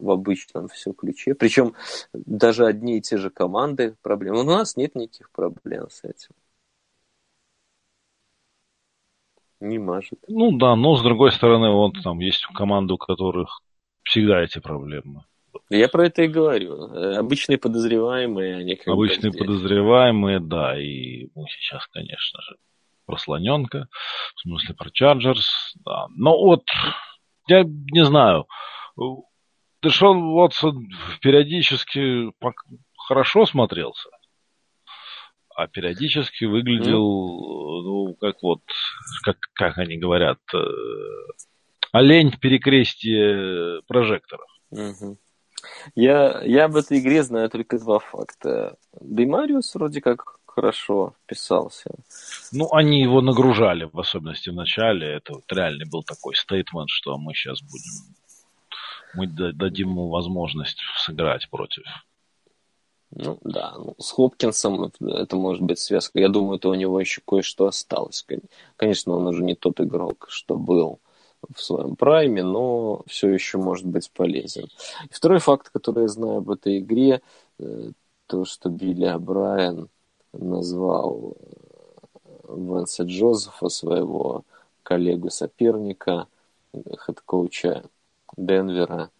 [0.00, 1.34] в обычном все ключе.
[1.34, 1.74] Причем
[2.12, 4.40] даже одни и те же команды проблемы.
[4.40, 6.34] У нас нет никаких проблем с этим.
[9.60, 10.18] Не мажет.
[10.26, 13.60] Ну да, но с другой стороны, вот там есть команды, у которых
[14.04, 15.24] всегда эти проблемы.
[15.68, 16.82] Я про это и говорю.
[17.16, 22.56] Обычные подозреваемые, они как Обычные подозреваемые, да, и ну, сейчас, конечно же,
[23.06, 23.88] про слоненка,
[24.36, 26.06] в смысле про Чарджерс, да.
[26.16, 26.64] Но вот,
[27.46, 28.46] я не знаю,
[29.82, 30.88] Дэшон Уотсон
[31.22, 32.32] периодически
[32.96, 34.10] хорошо смотрелся,
[35.54, 37.82] а периодически выглядел, mm.
[37.82, 38.62] ну, как вот,
[39.22, 40.58] как, как они говорят, э,
[41.92, 44.46] олень в перекрестии прожекторов.
[44.72, 45.16] Mm-hmm.
[45.94, 48.76] Я, я об этой игре знаю только два факта.
[49.00, 51.90] Демариус вроде как хорошо вписался.
[52.52, 55.14] Ну, они его нагружали, в особенности в начале.
[55.14, 58.14] Это вот реально был такой стейтмент, что мы сейчас будем
[59.14, 61.84] мы дадим ему возможность сыграть против.
[63.12, 66.20] Ну да, ну, с Хопкинсом это может быть связка.
[66.20, 68.24] Я думаю, это у него еще кое-что осталось.
[68.76, 71.00] Конечно, он уже не тот игрок, что был
[71.52, 74.68] в своем прайме, но все еще может быть полезен.
[75.08, 77.22] И второй факт, который я знаю об этой игре,
[77.58, 77.90] э,
[78.26, 79.88] то, что Билл О'Брайан
[80.32, 84.44] назвал э, Венса Джозефа, своего
[84.82, 86.28] коллегу-соперника,
[86.74, 87.84] head coach а
[88.46, 89.10] Денвера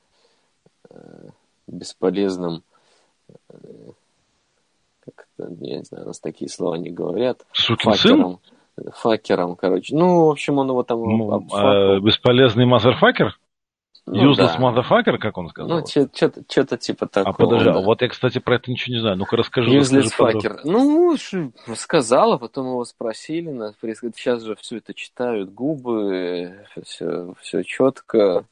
[0.89, 1.29] э,
[1.67, 2.63] бесполезным
[3.29, 3.55] э,
[5.05, 7.45] как-то, я не знаю, у нас такие слова не говорят.
[7.53, 8.41] Сукин факером.
[8.95, 9.95] Факером, короче.
[9.95, 11.03] Ну, в общем, он его там...
[11.03, 13.37] Ну, а, бесполезный мазерфакер?
[14.07, 14.59] Ну, Useless да.
[14.59, 15.79] motherfucker, как он сказал?
[15.79, 17.35] Ну, что-то типа такого.
[17.35, 17.81] А подожди, да.
[17.81, 19.17] вот я, кстати, про это ничего не знаю.
[19.17, 19.71] Ну-ка расскажи.
[19.71, 20.61] Useless fucker.
[20.65, 21.17] Ну,
[21.77, 23.51] сказал, а потом его спросили.
[24.17, 28.47] Сейчас же все это читают губы, все, все четко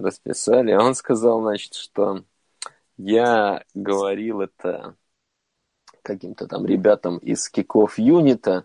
[0.00, 0.74] расписали.
[0.74, 2.24] Он сказал, значит, что
[2.96, 4.94] я говорил это
[6.02, 8.64] каким-то там ребятам из киков юнита,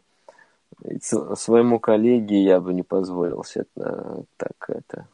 [1.00, 5.08] своему коллеге я бы не позволил это, так это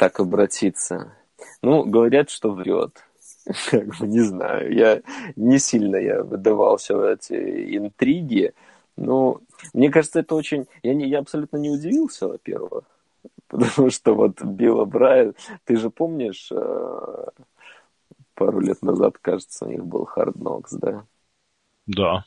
[0.00, 1.12] так обратиться.
[1.60, 3.04] Ну, говорят, что врет.
[3.70, 4.72] Как бы не знаю.
[4.74, 5.02] Я
[5.36, 8.54] не сильно я выдавался в эти интриги.
[8.96, 9.42] Но
[9.74, 10.66] мне кажется, это очень...
[10.82, 12.84] Я, не, я абсолютно не удивился, во-первых.
[13.50, 15.34] Потому что вот Билла Брайан...
[15.64, 17.26] Ты же помнишь, э,
[18.34, 21.04] пару лет назад, кажется, у них был Hard Knocks, да?
[21.86, 22.24] Да.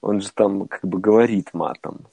[0.00, 2.08] Он же там как бы говорит матом.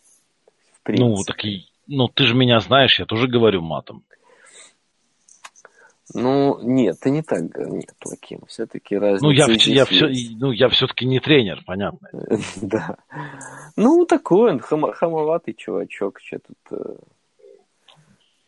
[0.86, 1.66] Ну, так и...
[1.88, 4.04] Ну, ты же меня знаешь, я тоже говорю матом.
[6.14, 8.42] Ну, нет, ты не так нет, Лаким.
[8.48, 9.26] Все-таки разница.
[9.26, 12.10] Ну, я, я, все, ну, я все-таки не тренер, понятно.
[12.62, 12.98] да.
[13.78, 16.80] Ну, такой он хам, хамоватый чувачок, что тут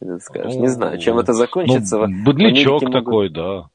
[0.10, 0.56] э, скажешь.
[0.56, 2.08] Не знаю, чем это закончится.
[2.08, 3.70] Ну, быдлячок такой, да.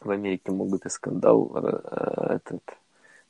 [0.00, 2.62] В Америке могут и скандал э, этот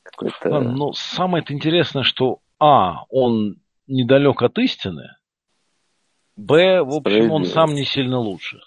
[0.03, 0.57] какой-то...
[0.57, 5.11] А, ну, самое интересное, что А, он недалек от истины,
[6.37, 8.61] Б, в общем, он сам не сильно лучше.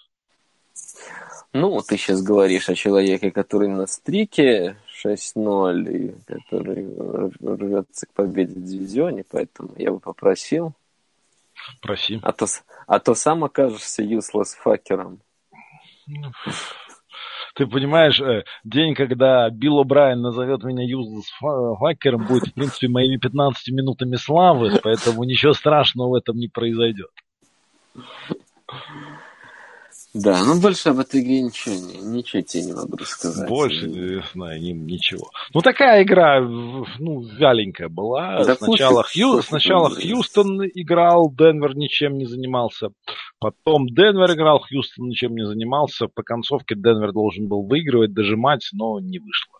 [1.52, 6.86] Ну, ты сейчас говоришь о человеке, который на стрике 6-0, и который
[7.40, 10.72] рвется к победе в дивизионе, поэтому я бы попросил.
[11.80, 12.20] Проси.
[12.22, 12.46] А то,
[12.86, 15.20] а то сам окажешься useless факером.
[17.54, 23.16] Ты понимаешь, э, день, когда Билл О'Брайен назовет меня useless факером, будет, в принципе, моими
[23.16, 27.10] 15 минутами славы, поэтому ничего страшного в этом не произойдет.
[30.14, 33.48] Да, ну больше об этой игре ничего, ничего тебе не могу рассказать.
[33.48, 35.28] Больше не знаю ничего.
[35.52, 38.44] Ну такая игра, ну, вяленькая была.
[38.44, 42.90] Да сначала, Хью, сначала Хьюстон играл, Денвер ничем не занимался.
[43.40, 46.06] Потом Денвер играл, Хьюстон ничем не занимался.
[46.06, 49.58] По концовке Денвер должен был выигрывать, дожимать, но не вышло.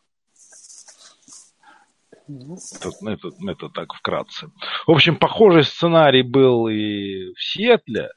[2.29, 4.53] Это, это, это так вкратце.
[4.87, 8.11] В общем, похожий сценарий был и в Сиэтле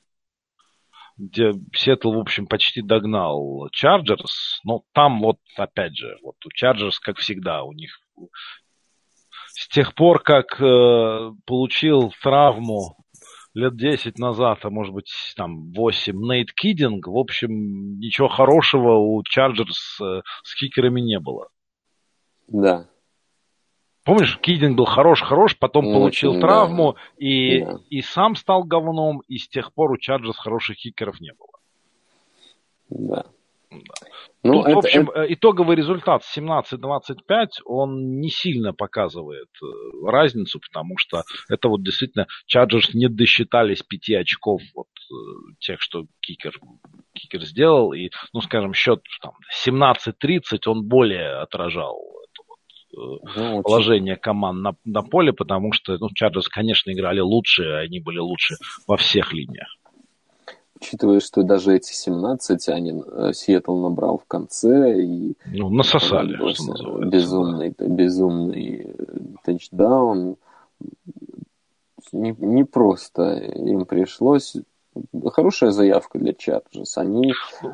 [1.17, 4.59] где Сиэтл, в общем, почти догнал Чарджерс.
[4.63, 7.91] Но там вот, опять же, вот у Чарджерс, как всегда, у них
[9.47, 12.95] с тех пор, как э, получил травму
[13.55, 19.23] лет 10 назад, а может быть там 8, Нейт Кидинг, в общем, ничего хорошего у
[19.23, 21.49] Чарджерс э, с кикерами не было.
[22.47, 22.87] Да.
[24.07, 27.01] Помнишь, Кидинг был хорош-хорош, потом ну, получил очень, травму да.
[27.17, 27.79] И, да.
[27.89, 31.49] и сам стал говном, и с тех пор у Чарджерс хороших кикеров не было.
[32.89, 33.25] Да.
[33.69, 33.79] да.
[34.43, 35.33] Ну, Тут, это, в общем, это...
[35.33, 39.65] итоговый результат 17-25, он не сильно показывает э,
[40.05, 45.15] разницу, потому что это вот действительно Чарджерс не досчитались пяти очков вот э,
[45.59, 46.53] тех, что кикер,
[47.11, 49.33] кикер сделал, и, ну, скажем, счет там
[49.67, 51.99] 17-30 он более отражал
[53.35, 58.19] ну, положение команд на, на поле, потому что ну, Чарджерс, конечно, играли лучше, они были
[58.19, 58.55] лучше
[58.87, 59.67] во всех линиях.
[60.79, 66.65] Учитывая, что даже эти 17 они э, Сиэтл набрал в конце и ну, насосали, что
[66.65, 67.09] называется.
[67.09, 67.87] Безумный, да.
[67.87, 70.37] безумный э, тачдаун.
[72.11, 74.55] Не, не просто им пришлось.
[75.31, 76.97] Хорошая заявка для Чарджерс.
[76.99, 77.33] Они
[77.63, 77.67] э,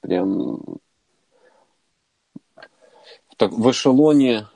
[0.00, 0.80] прям
[3.42, 4.46] так, в эшелоне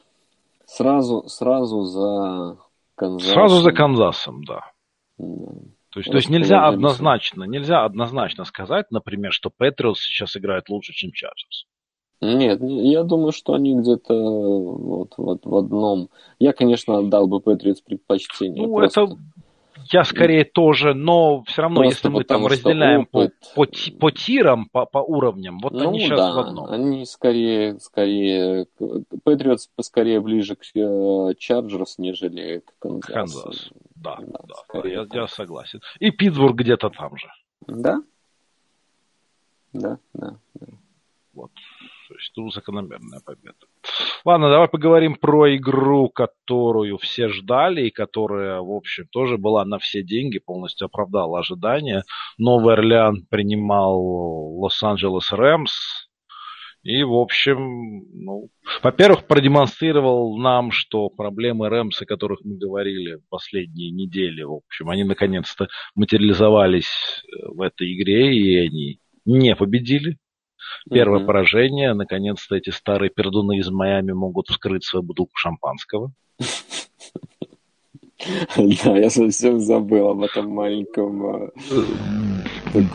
[0.66, 2.58] сразу, сразу за
[2.94, 3.32] Канзасом.
[3.34, 4.60] Сразу за Канзасом, да.
[5.18, 5.26] да.
[5.90, 10.92] То есть, то есть нельзя однозначно, нельзя однозначно сказать, например, что Патриотс сейчас играет лучше,
[10.92, 11.66] чем Чарджерс.
[12.20, 16.08] Нет, я думаю, что они где-то вот, вот в одном.
[16.38, 18.66] Я, конечно, отдал бы Патриотс предпочтение.
[18.66, 19.02] Ну, просто...
[19.02, 19.16] это
[19.92, 23.34] я скорее тоже, но все равно, Просто если мы там разделяем опыт...
[23.54, 26.70] по, по, по тирам, по, по уровням, вот ну, они сейчас да, в одном.
[26.70, 28.66] Они скорее, скорее,
[29.24, 30.62] Патриотс скорее ближе к
[31.38, 33.12] Чарджерс, нежели к Канзасу.
[33.12, 33.70] Канзас.
[33.94, 34.40] Да, да,
[34.72, 35.80] да, я, я согласен.
[35.98, 37.28] И Питтсбург где-то там же.
[37.66, 38.02] Да?
[39.72, 40.66] Да, да, да.
[41.34, 41.50] Вот.
[42.16, 43.66] То есть тут закономерная победа.
[44.24, 49.78] Ладно, давай поговорим про игру, которую все ждали и которая, в общем, тоже была на
[49.78, 52.04] все деньги, полностью оправдала ожидания.
[52.38, 54.00] Новый Орлеан принимал
[54.60, 56.08] Лос-Анджелес Рэмс.
[56.84, 58.48] И, в общем, ну,
[58.82, 65.04] во-первых, продемонстрировал нам, что проблемы Рэмс, о которых мы говорили последние недели, в общем, они
[65.04, 70.16] наконец-то материализовались э, в этой игре, и они не победили.
[70.90, 71.26] Первое mm-hmm.
[71.26, 76.12] поражение, наконец-то эти старые пердуны из Майами могут вскрыть свою бутылку шампанского.
[78.56, 81.26] Да, я совсем забыл об этом маленьком...
[81.26, 81.50] Э,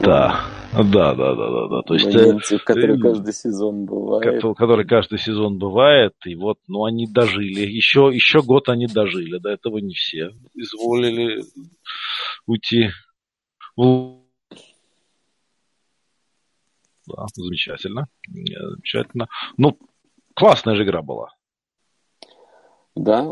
[0.03, 0.41] да,
[0.73, 1.81] да, да, да, да, да.
[1.83, 4.41] То есть, который каждый сезон бывает.
[4.57, 7.61] Который каждый сезон бывает, и вот, ну, они дожили.
[7.61, 11.43] Еще, еще год они дожили, до этого не все изволили
[12.47, 12.89] уйти
[17.07, 18.07] да, замечательно.
[18.27, 19.27] Замечательно.
[19.57, 19.77] Ну,
[20.33, 21.29] классная же игра была.
[22.95, 23.27] Да,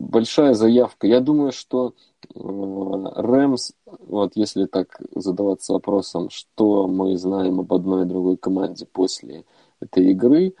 [0.00, 1.06] большая заявка.
[1.06, 1.94] Я думаю, что
[2.24, 8.86] э, Рэмс, вот если так задаваться вопросом, что мы знаем об одной и другой команде
[8.86, 9.44] после
[9.80, 10.54] этой игры,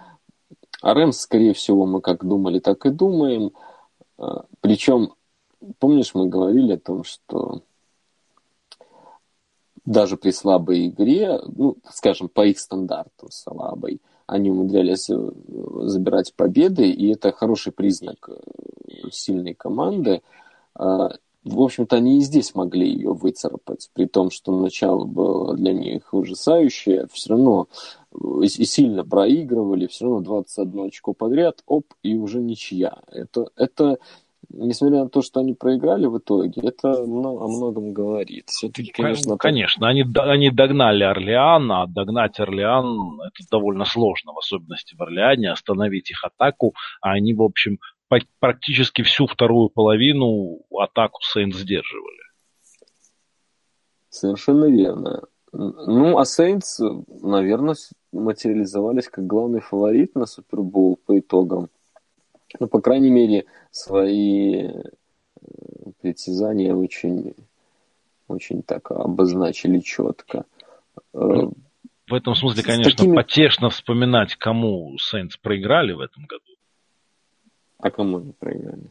[0.82, 3.52] а Рэмс, скорее всего, мы как думали, так и думаем.
[4.18, 5.14] Э, Причем,
[5.78, 7.62] помнишь, мы говорили о том, что
[9.84, 15.30] даже при слабой игре, ну, скажем, по их стандартам слабой, они умудрялись э,
[15.88, 20.22] забирать победы, и это хороший признак э, сильной команды.
[20.74, 21.10] А,
[21.42, 26.12] в общем-то, они и здесь могли ее выцарапать, при том, что начало было для них
[26.12, 27.66] ужасающее, все равно
[28.12, 32.98] э, и сильно проигрывали, все равно 21 очко подряд, оп, и уже ничья.
[33.10, 33.98] Это, это
[34.52, 38.48] несмотря на то, что они проиграли в итоге, это о многом говорит.
[38.48, 39.36] Все-таки, конечно...
[39.36, 45.50] Конечно, они, они догнали Орлеан, а догнать Орлеан это довольно сложно, в особенности в Орлеане,
[45.50, 47.78] остановить их атаку, а они, в общем,
[48.40, 52.20] практически всю вторую половину атаку Сейнс сдерживали.
[54.08, 55.22] Совершенно верно.
[55.52, 56.80] Ну, а Сейнс,
[57.22, 57.76] наверное,
[58.12, 61.68] материализовались как главный фаворит на Супербол по итогам
[62.58, 64.82] ну, по крайней мере, свои э,
[66.00, 67.34] притязания очень,
[68.28, 70.44] очень так обозначили четко.
[70.96, 71.52] Э, ну,
[72.08, 73.14] в этом смысле, конечно, такими...
[73.14, 76.56] потешно вспоминать, кому Сейнс проиграли в этом году.
[77.78, 78.90] А кому они проиграли?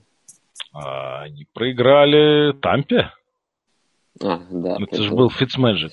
[0.72, 3.12] А, они проиграли Тампе.
[4.22, 4.78] А, да.
[4.80, 5.92] Ну, это же был Fitzmagic.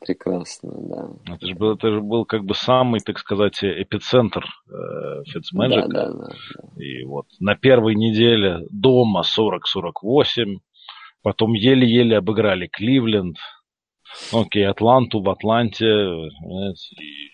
[0.00, 1.34] Прекрасно, да.
[1.34, 5.86] Это же был, это же был как бы самый, так сказать, эпицентр э, Fitzmagic.
[5.88, 6.82] Да, да, да, да.
[6.82, 10.58] И вот на первой неделе дома 40-48,
[11.22, 13.38] потом еле-еле обыграли Кливленд,
[14.32, 17.33] окей, Атланту в Атланте, и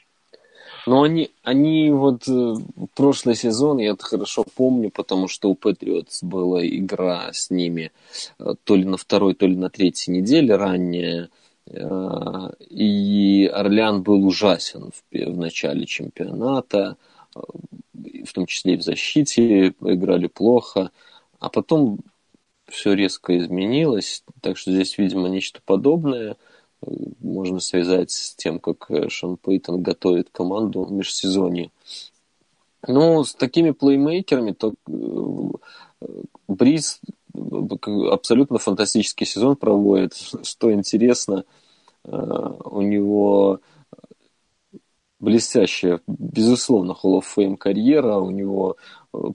[0.86, 2.54] но они, они вот э,
[2.94, 7.92] прошлый сезон, я это хорошо помню, потому что у Патриотс была игра с ними
[8.38, 11.28] э, то ли на второй, то ли на третьей неделе ранее.
[11.66, 19.74] Э, и Орлеан был ужасен в, в начале чемпионата, в том числе и в защите,
[19.80, 20.90] играли плохо.
[21.38, 22.00] А потом
[22.68, 26.36] все резко изменилось, так что здесь, видимо, нечто подобное–
[27.20, 31.70] можно связать с тем, как э, Шон Пейтон готовит команду в межсезонье.
[32.86, 36.06] Ну, с такими плеймейкерами, то э,
[36.48, 37.00] Бриз
[37.34, 40.14] абсолютно фантастический сезон проводит.
[40.42, 41.44] Что интересно,
[42.04, 43.60] э, у него
[45.18, 48.76] блестящая, безусловно, Hall of Fame карьера, у него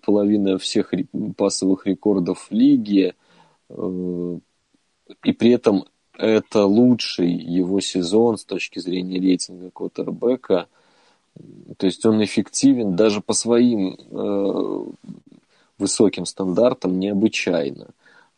[0.01, 0.91] половина всех
[1.37, 3.13] пасовых рекордов в лиге,
[3.69, 5.85] и при этом
[6.17, 10.67] это лучший его сезон с точки зрения рейтинга Коттербека.
[11.77, 14.85] То есть он эффективен даже по своим э,
[15.77, 17.87] высоким стандартам необычайно.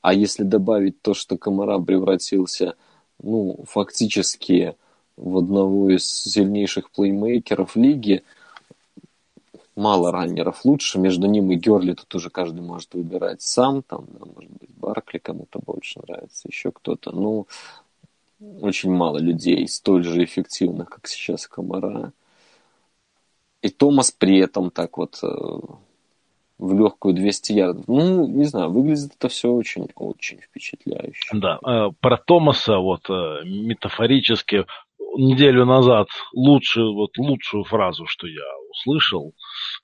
[0.02, 2.76] А если добавить то, что Комара превратился
[3.22, 4.76] ну, фактически
[5.16, 8.24] в одного из сильнейших плеймейкеров лиги,
[9.78, 14.26] мало раннеров лучше, между ним и Герли тут уже каждый может выбирать сам, там, да,
[14.26, 17.48] может быть, Баркли кому-то больше нравится, еще кто-то, ну,
[18.62, 22.12] очень мало людей столь же эффективных, как сейчас Комара.
[23.62, 25.28] И Томас при этом так вот э,
[26.60, 27.88] в легкую 200 ярдов.
[27.88, 31.30] Ну, не знаю, выглядит это все очень-очень впечатляюще.
[31.34, 34.66] Да, э, про Томаса вот э, метафорически
[35.18, 39.34] неделю назад лучшую, вот лучшую фразу, что я услышал,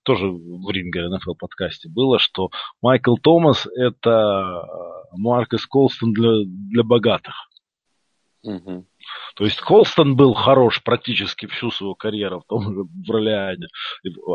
[0.03, 2.49] тоже в Рингер НФЛ подкасте было, что
[2.81, 7.35] Майкл Томас это э, Маркус Колстон для, для богатых.
[8.43, 8.85] Угу.
[9.35, 13.67] То есть Холстон был хорош практически всю свою карьеру в том же Броляне.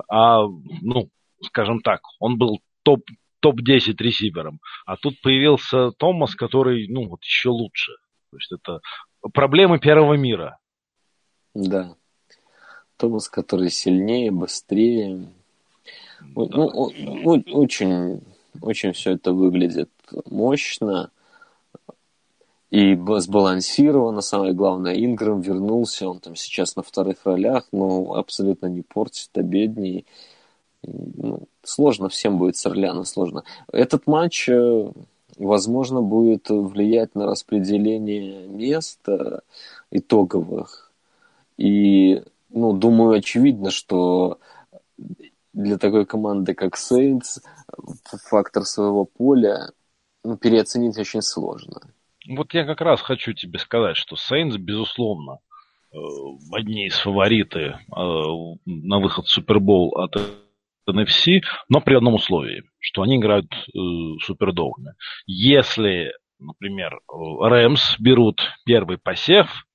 [0.08, 0.44] А,
[0.82, 1.10] ну,
[1.42, 3.00] скажем так, он был топ,
[3.40, 4.60] топ-10 ресивером.
[4.86, 7.92] А тут появился Томас, который, ну, вот еще лучше.
[8.30, 8.80] То есть это
[9.32, 10.58] проблемы первого мира.
[11.54, 11.94] Да.
[12.98, 15.28] Томас, который сильнее, быстрее.
[16.20, 16.44] Да.
[16.46, 16.66] Ну,
[17.52, 18.20] очень,
[18.60, 19.88] очень все это выглядит
[20.26, 21.10] мощно
[22.70, 24.20] и сбалансировано.
[24.20, 30.04] Самое главное, Инграм вернулся, он там сейчас на вторых ролях, но абсолютно не портит обедней.
[30.82, 33.44] Ну, сложно всем будет с Орляна, сложно.
[33.72, 34.90] Этот матч, э,
[35.38, 39.40] возможно, будет влиять на распределение мест э,
[39.90, 40.92] итоговых.
[41.56, 44.38] И, ну, думаю, очевидно, что
[45.52, 47.40] для такой команды, как Сейнс,
[48.28, 49.72] фактор своего поля
[50.24, 51.80] ну, переоценить очень сложно.
[52.28, 55.38] Вот я как раз хочу тебе сказать, что Сейнс, безусловно,
[55.92, 55.96] э,
[56.52, 60.16] одни из фавориты э, на выход в Супербол от
[60.88, 63.78] NFC, но при одном условии, что они играют э,
[64.22, 64.94] супердогами.
[65.26, 69.66] Если, например, Рэмс берут первый посев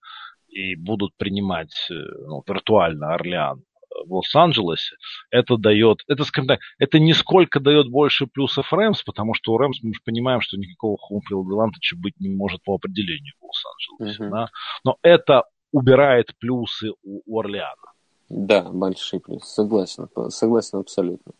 [0.53, 3.63] и будут принимать ну, виртуально Орлеан
[4.05, 4.95] в Лос-Анджелесе,
[5.29, 9.81] это дает, это, скажем так, это нисколько дает больше плюсов Рэмс, потому что у Рэмс
[9.83, 14.23] мы же понимаем, что никакого хоумфилда адвантажа быть не может по определению в Лос-Анджелесе.
[14.23, 14.29] Uh-huh.
[14.29, 14.47] Да?
[14.83, 17.93] Но это убирает плюсы у, у Орлеана.
[18.29, 21.33] Да, большие плюсы, согласен, согласен абсолютно.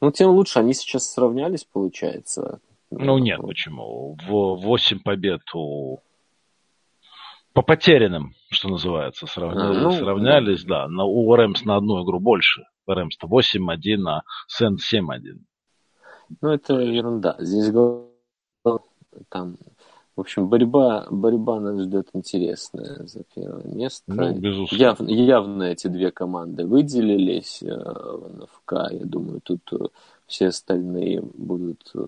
[0.00, 2.60] Ну, тем лучше, они сейчас сравнялись, получается.
[2.90, 4.16] Ну, нет, почему?
[4.26, 6.00] В 8 побед у
[7.56, 10.88] по потерянным, что называется, сравнялись, а, ну, сравнялись да.
[10.88, 12.64] Но у Рэмс на одну игру больше.
[12.86, 15.38] Рэмс-то 8-1, а Сент 7-1.
[16.42, 17.36] Ну, это ерунда.
[17.38, 17.72] Здесь
[19.30, 19.56] там,
[20.16, 24.04] в общем, борьба, борьба нас ждет интересная за первое место.
[24.06, 24.82] Ну, безусловно.
[24.82, 28.92] Яв, явно эти две команды выделились э, в НФК.
[28.92, 29.86] Я думаю, тут э,
[30.26, 32.04] все остальные будут э,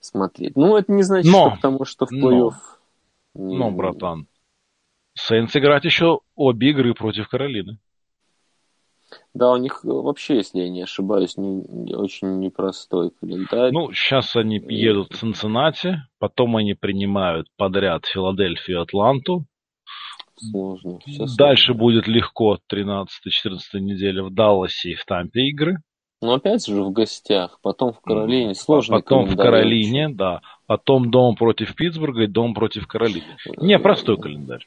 [0.00, 0.54] смотреть.
[0.54, 2.52] Ну, это не значит, но, что потому что в плей-офф...
[3.34, 3.56] Но, не...
[3.56, 4.26] но братан,
[5.16, 7.78] Сейнс играть еще обе игры против Каролины.
[9.34, 13.72] Да, у них вообще, если я не ошибаюсь, не, очень непростой календарь.
[13.72, 19.46] Ну, сейчас они едут в Цинциннати, потом они принимают подряд Филадельфию и Атланту.
[20.38, 20.98] Сложно.
[21.06, 21.82] Все Дальше сложно.
[21.82, 23.06] будет легко 13-14
[23.74, 25.78] неделя в Далласе и в Тампе игры.
[26.22, 28.54] Но опять же в гостях, потом в Каролине.
[28.54, 28.96] Сложно.
[28.96, 30.40] Потом в Каролине, да.
[30.66, 33.36] Потом дом против Питтсбурга и дом против Каролины.
[33.58, 34.66] Непростой календарь.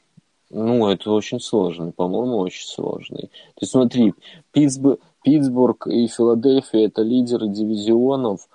[0.49, 3.29] Ну, это очень сложный, по-моему, очень сложный.
[3.55, 4.13] То есть смотри,
[4.51, 8.47] Питтсбург, Питтсбург и Филадельфия это лидеры дивизионов.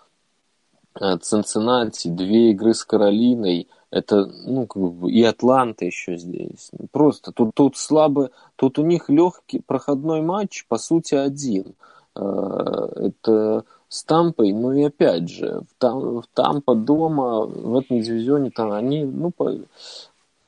[1.00, 6.70] Э, Цинциннати, две игры с Каролиной, это, ну, как бы, и Атланта еще здесь.
[6.90, 11.74] Просто тут, тут слабо, тут у них легкий проходной матч, по сути, один.
[12.16, 18.00] Э, это с Тампой, ну и опять же, в, Там, в Тампа дома, в этом
[18.00, 19.52] дивизионе, там они, ну, по,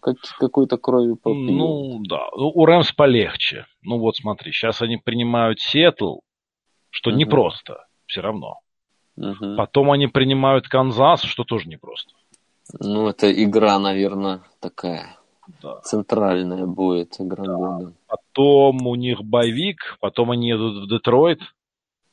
[0.07, 1.51] как, какой-то кровью попьют.
[1.51, 2.29] Ну, да.
[2.37, 3.67] Ну, у Рэмс полегче.
[3.83, 6.19] Ну, вот смотри, сейчас они принимают Сиэтл,
[6.91, 7.19] что угу.
[7.19, 8.61] непросто, все равно.
[9.17, 9.57] Угу.
[9.57, 12.13] Потом они принимают Канзас, что тоже непросто.
[12.79, 15.17] Ну, это игра, наверное, такая
[15.63, 15.81] да.
[15.81, 17.55] центральная будет игра да.
[17.55, 17.93] года.
[18.07, 21.41] Потом у них боевик, потом они едут в Детройт,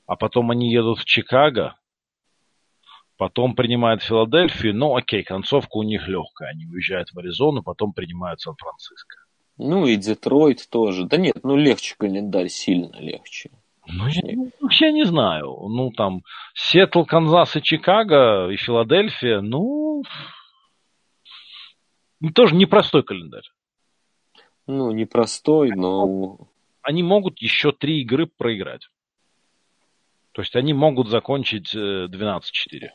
[0.07, 1.75] а потом они едут в Чикаго,
[3.23, 8.41] потом принимают Филадельфию, ну окей, концовка у них легкая, они уезжают в Аризону, потом принимают
[8.41, 9.15] Сан-Франциско.
[9.57, 11.05] Ну и Детройт тоже.
[11.05, 13.49] Да нет, ну легче календарь, сильно легче.
[13.87, 14.21] Ну, я,
[14.59, 15.55] ну, я не знаю.
[15.69, 20.03] Ну, там, Сиэтл, Канзас и Чикаго, и Филадельфия, ну,
[22.35, 23.49] тоже непростой календарь.
[24.67, 26.39] Ну, непростой, но...
[26.81, 28.89] Они могут еще три игры проиграть.
[30.33, 32.89] То есть они могут закончить 12-4.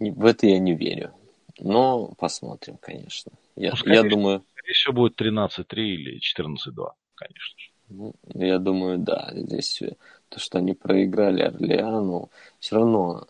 [0.00, 1.12] Э, в это я не верю.
[1.58, 3.32] Но посмотрим, конечно.
[3.56, 4.44] Я, скорее, я думаю...
[4.56, 7.70] Скорее всего, будет 13-3 или 14-2, конечно же.
[7.88, 9.30] Ну, я думаю, да.
[9.34, 9.82] Здесь
[10.28, 13.26] то, что они проиграли Орлеану, все равно...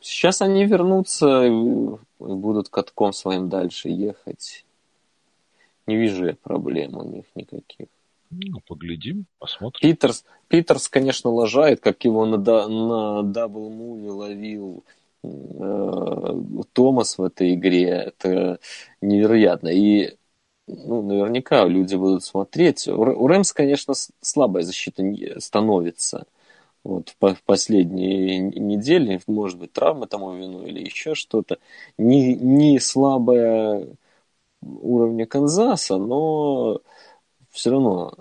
[0.00, 1.50] Сейчас они вернутся и
[2.20, 4.64] будут катком своим дальше ехать.
[5.86, 7.88] Не вижу я проблем у них никаких.
[8.30, 9.80] Ну, поглядим, посмотрим.
[9.80, 15.05] Питерс, Питерс, конечно, лажает, как его на, на double move ловил Э,
[16.72, 18.58] Томас в этой игре, это
[19.00, 19.68] невероятно.
[19.68, 20.16] И
[20.66, 22.88] ну, наверняка люди будут смотреть.
[22.88, 25.02] У Рэмс, конечно, слабая защита
[25.38, 26.26] становится.
[26.82, 31.58] Вот в последние недели, может быть, травма тому вину или еще что-то.
[31.98, 33.88] Не, не слабая
[34.60, 36.80] уровня Канзаса, но
[37.50, 38.12] все равно...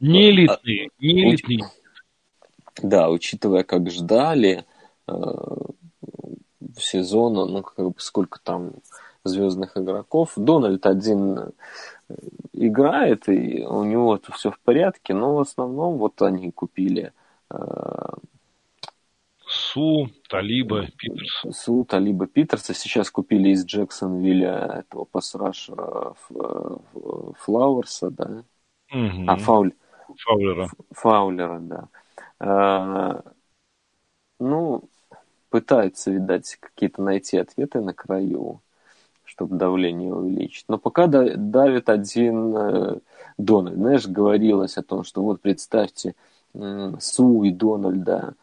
[0.00, 1.64] Не элитный, не элитный.
[2.82, 4.64] Да, учитывая, как ждали,
[5.08, 5.12] э,
[6.78, 8.72] сезона, ну, как бы сколько там
[9.24, 10.32] звездных игроков.
[10.36, 11.52] Дональд один
[12.52, 17.12] играет, и у него это все в порядке, но в основном вот они купили
[19.48, 21.42] Су, Талиба, Питерс.
[21.52, 22.74] Су, Талиба, Питерса.
[22.74, 26.14] Сейчас купили из Джексонвилля этого пасрашера
[27.38, 28.44] Флауэрса, да?
[28.92, 29.24] Угу.
[29.26, 29.72] А, Фауль.
[30.18, 30.68] Фаулера.
[30.90, 31.88] Фаулера, да.
[32.40, 33.22] А,
[34.38, 34.84] ну,
[35.50, 38.60] пытаются, видать, какие-то найти ответы на краю,
[39.24, 40.64] чтобы давление увеличить.
[40.68, 42.98] Но пока давит один э,
[43.38, 43.76] Дональд.
[43.76, 46.14] Знаешь, говорилось о том, что вот представьте,
[46.98, 48.34] Су и Дональда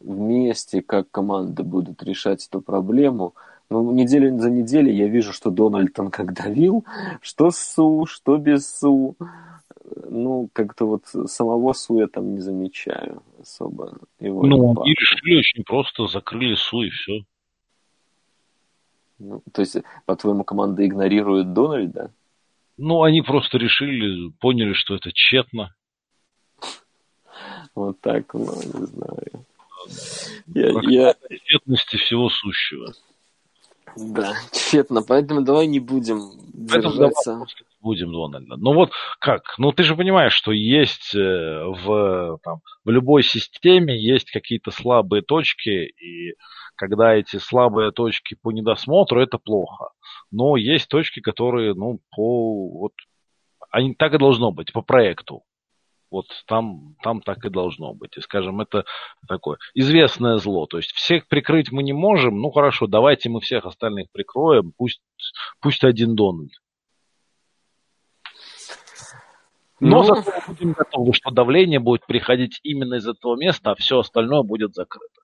[0.00, 3.34] вместе, как команды будут решать эту проблему.
[3.70, 6.84] Ну, неделю за неделей я вижу, что Дональд он как давил,
[7.20, 9.16] что Су, что без Су.
[10.08, 13.98] Ну, как-то вот самого Су я там не замечаю особо.
[14.20, 17.24] Его ну, они решили очень просто, закрыли Су и все.
[19.18, 22.12] Ну, то есть, по-твоему, команда игнорирует Дональда?
[22.76, 25.74] Ну, они просто решили, поняли, что это тщетно.
[27.74, 29.44] Вот так, ну, не знаю.
[30.46, 31.14] Я, я...
[31.28, 32.92] Тщетности всего сущего.
[33.96, 35.02] Да, тщетно.
[35.02, 37.44] Поэтому давай не будем держаться.
[37.86, 38.56] Будем, Дональда.
[38.56, 39.54] Ну вот как?
[39.58, 45.22] Ну ты же понимаешь, что есть э, в, там, в любой системе есть какие-то слабые
[45.22, 46.34] точки, и
[46.74, 49.90] когда эти слабые точки по недосмотру, это плохо.
[50.32, 52.92] Но есть точки, которые, ну, по вот
[53.70, 55.44] они так и должно быть, по проекту.
[56.10, 58.16] Вот там, там так и должно быть.
[58.16, 58.84] И, скажем, это
[59.28, 60.66] такое известное зло.
[60.66, 62.40] То есть всех прикрыть мы не можем.
[62.40, 64.72] Ну хорошо, давайте мы всех остальных прикроем.
[64.76, 65.00] Пусть,
[65.60, 66.50] пусть один Дональд.
[69.80, 70.04] Но ну...
[70.04, 74.74] зато будем готовы, что давление будет приходить именно из этого места, а все остальное будет
[74.74, 75.20] закрыто.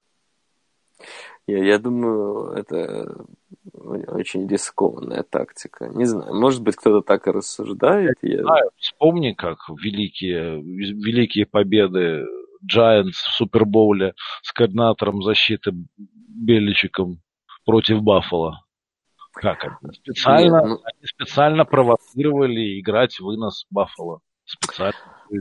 [1.46, 3.26] Я, я думаю, это
[3.72, 5.88] очень рискованная тактика.
[5.88, 8.16] Не знаю, может быть, кто-то так и рассуждает.
[8.22, 8.42] Я...
[8.42, 12.26] Знаю, вспомни, как великие, великие победы
[12.64, 17.20] Giants в Супербоуле с координатором защиты Беличиком
[17.64, 18.60] против Баффала.
[19.32, 19.94] Как они?
[19.94, 20.80] Специально, Нет, ну...
[20.84, 24.20] они специально провоцировали играть вынос Баффала.
[24.44, 24.94] Специально.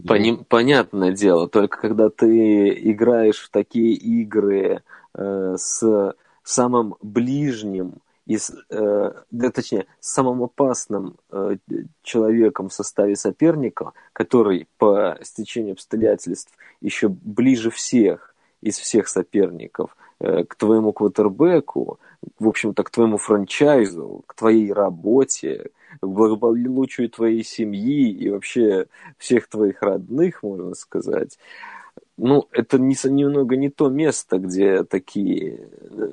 [0.08, 4.84] Пони- понятное дело, только когда ты играешь в такие игры
[5.14, 7.95] э, с самым ближним
[8.26, 8.38] и,
[8.70, 11.58] э, да, точнее, самым опасным э,
[12.04, 18.31] человеком в составе соперника, который по стечению обстоятельств еще ближе всех
[18.62, 21.99] из всех соперников э, к твоему квотербеку,
[22.39, 28.88] в общем-то, к твоему франчайзу, к твоей работе, к благополучию твоей семьи и вообще
[29.18, 31.38] всех твоих родных, можно сказать.
[32.18, 36.12] Ну, это не, немного не то место, где такие э,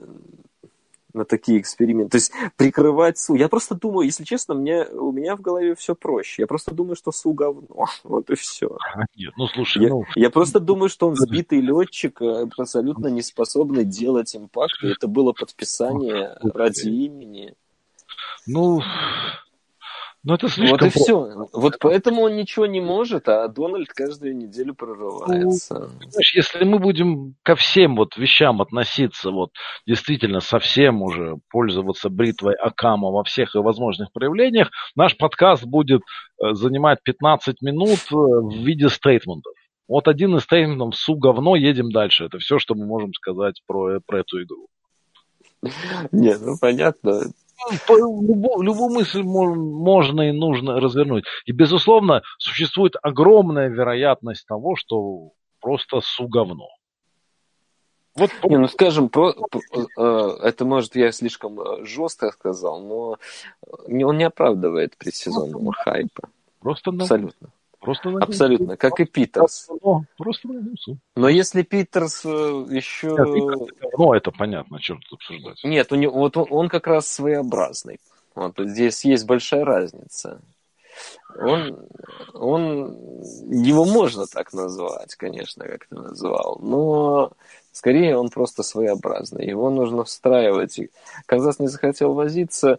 [1.12, 2.10] на такие эксперименты.
[2.10, 3.34] То есть прикрывать СУ.
[3.34, 6.42] Я просто думаю, если честно, мне, у меня в голове все проще.
[6.42, 7.86] Я просто думаю, что СУ говно.
[8.04, 8.76] Вот и все.
[9.16, 10.04] Нет, ну слушай, я, ну...
[10.14, 14.82] я просто думаю, что он сбитый летчик, э, абсолютно не способный делать импакт.
[14.82, 17.54] И это было подписание ради имени.
[18.46, 18.80] Ну,
[20.28, 20.78] ну, это слишком...
[20.78, 21.48] Вот и все.
[21.54, 25.88] Вот поэтому он ничего не может, а Дональд каждую неделю прорывается.
[25.88, 29.52] Ну, знаешь, если мы будем ко всем вот вещам относиться, вот
[29.86, 36.02] действительно совсем уже пользоваться бритвой Акама во всех возможных проявлениях, наш подкаст будет
[36.42, 39.54] э, занимать 15 минут э, в виде стейтментов.
[39.88, 42.26] Вот один из стейтментов «Су говно, едем дальше».
[42.26, 44.66] Это все, что мы можем сказать про, про эту игру.
[46.12, 47.22] Нет, ну понятно
[47.70, 51.24] любую, любую мысль можно и нужно развернуть.
[51.44, 56.68] И, безусловно, существует огромная вероятность того, что просто су говно.
[58.14, 63.16] Вот, не, ну скажем, про, э, это может я слишком э, жестко сказал, но
[63.68, 66.28] он не оправдывает предсезонного хайпа.
[66.60, 67.50] Просто абсолютно.
[67.80, 69.68] Просто Абсолютно, как и Питерс.
[70.16, 70.48] Просто
[71.14, 72.28] Но если Питерс э,
[72.70, 73.14] еще...
[73.96, 75.62] ну, это понятно, чем тут обсуждать.
[75.62, 78.00] Нет, у него, вот он, он как раз своеобразный.
[78.34, 80.40] Вот здесь есть большая разница.
[81.38, 81.86] Он,
[82.34, 87.32] он, его можно так назвать, конечно, как ты назвал, но
[87.70, 89.46] скорее он просто своеобразный.
[89.46, 90.80] Его нужно встраивать.
[91.26, 92.78] Канзас не захотел возиться,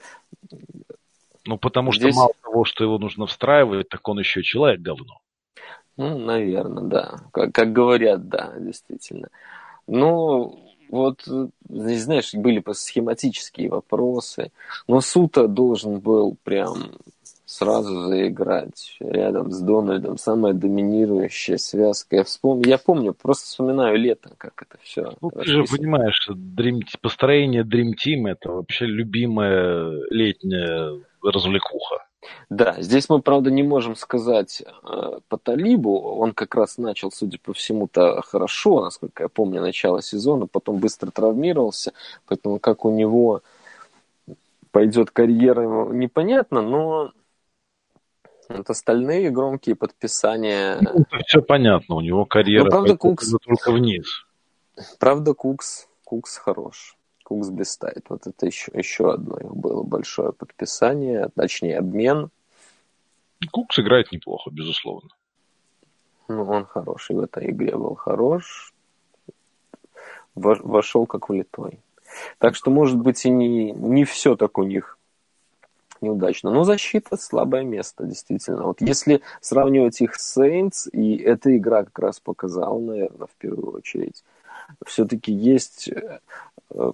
[1.49, 2.13] ну, потому Здесь...
[2.13, 5.19] что мало того, что его нужно встраивать, так он еще человек говно.
[5.97, 7.21] Ну, наверное, да.
[7.33, 9.29] Как, как говорят, да, действительно.
[9.87, 11.23] Ну, вот,
[11.67, 14.51] знаешь, были схематические вопросы,
[14.87, 16.91] но Сута должен был прям
[17.45, 20.19] сразу заиграть рядом с Дональдом.
[20.19, 22.17] Самая доминирующая связка.
[22.17, 22.61] Я, вспом...
[22.61, 25.13] я помню, просто вспоминаю лето, как это все.
[25.19, 26.81] Ну, ты же понимаешь, Dream...
[27.01, 32.05] построение Dream Team это вообще любимая летняя развлекуха.
[32.49, 35.99] Да, здесь мы, правда, не можем сказать э, по Талибу.
[35.99, 41.11] Он как раз начал, судя по всему-то, хорошо, насколько я помню, начало сезона, потом быстро
[41.11, 41.93] травмировался,
[42.27, 43.41] поэтому как у него
[44.71, 47.11] пойдет карьера, непонятно, но
[48.49, 50.77] вот остальные громкие подписания...
[50.81, 53.31] Ну, все понятно, у него карьера ну, правда, Кукс...
[53.45, 54.25] только вниз.
[54.99, 56.95] Правда, Кукс, Кукс хорош.
[57.29, 58.05] Кукс блистает.
[58.09, 62.31] Вот это еще, еще одно их было большое подписание, точнее обмен.
[63.51, 65.11] Кукс играет неплохо, безусловно.
[66.27, 68.73] Ну, он хороший в этой игре был хорош.
[70.33, 71.79] Вошел как влитой.
[72.39, 74.97] Так что, может быть, и не, не все так у них
[76.01, 76.49] неудачно.
[76.49, 78.63] Но защита слабое место, действительно.
[78.63, 83.71] Вот если сравнивать их с Saints, и эта игра как раз показала, наверное, в первую
[83.73, 84.23] очередь,
[84.85, 86.19] все-таки есть, э,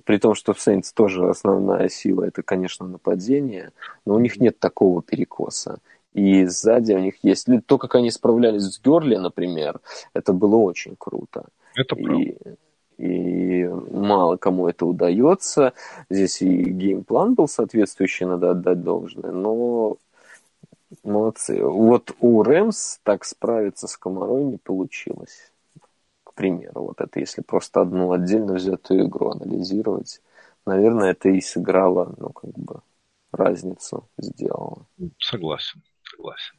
[0.04, 3.72] при том, что в Saints тоже основная сила, это, конечно, нападение,
[4.06, 5.80] но у них нет такого перекоса.
[6.14, 7.48] И сзади у них есть...
[7.66, 9.82] То, как они справлялись с Герли, например,
[10.14, 11.46] это было очень круто.
[11.76, 12.56] Это правда
[12.98, 15.74] и мало кому это удается.
[16.10, 19.98] Здесь и геймплан был соответствующий, надо отдать должное, но
[21.04, 21.64] молодцы.
[21.64, 25.52] Вот у Рэмс так справиться с комарой не получилось.
[26.36, 30.22] Примеру, вот это если просто одну отдельно взятую игру анализировать,
[30.66, 32.82] наверное, это и сыграло, ну, как бы,
[33.32, 34.86] разницу сделало.
[35.20, 36.56] Согласен, согласен.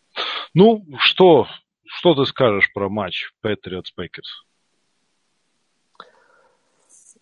[0.54, 1.46] Ну, что,
[1.84, 4.46] что ты скажешь про матч Patriots Packers?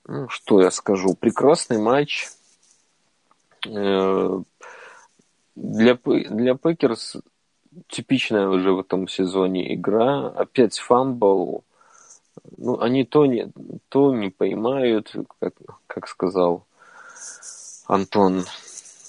[0.06, 1.14] Ну, что я скажу?
[1.14, 2.28] Прекрасный матч.
[3.66, 4.43] Э,
[5.56, 7.16] для, для Packers
[7.89, 10.28] типичная уже в этом сезоне игра.
[10.28, 11.64] Опять fumble.
[12.56, 13.51] Ну, они то не,
[13.89, 15.55] то не поймают, как,
[15.86, 16.65] как сказал
[17.86, 18.44] Антон,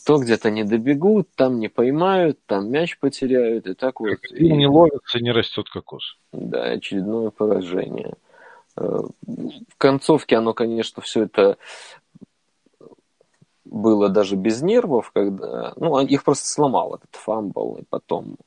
[0.05, 4.19] то где-то не добегут, там не поймают, там мяч потеряют, и так вот.
[4.31, 6.17] И не ловится, не растет кокос.
[6.31, 8.13] Да, очередное поражение.
[8.75, 11.57] В концовке оно, конечно, все это
[13.63, 18.37] было даже без нервов, когда, ну, их просто сломал этот fumble, и потом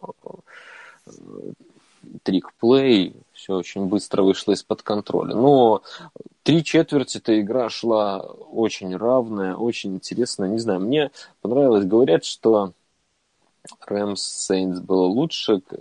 [1.07, 1.11] э,
[2.23, 5.35] трик-плей, все очень быстро вышло из-под контроля.
[5.35, 5.83] Но
[6.43, 10.49] три четверти эта игра шла очень равная, очень интересная.
[10.49, 11.11] Не знаю, мне
[11.41, 11.85] понравилось.
[11.85, 12.73] Говорят, что
[13.87, 15.63] Рэмс Сейнс было лучше.
[15.71, 15.77] Э,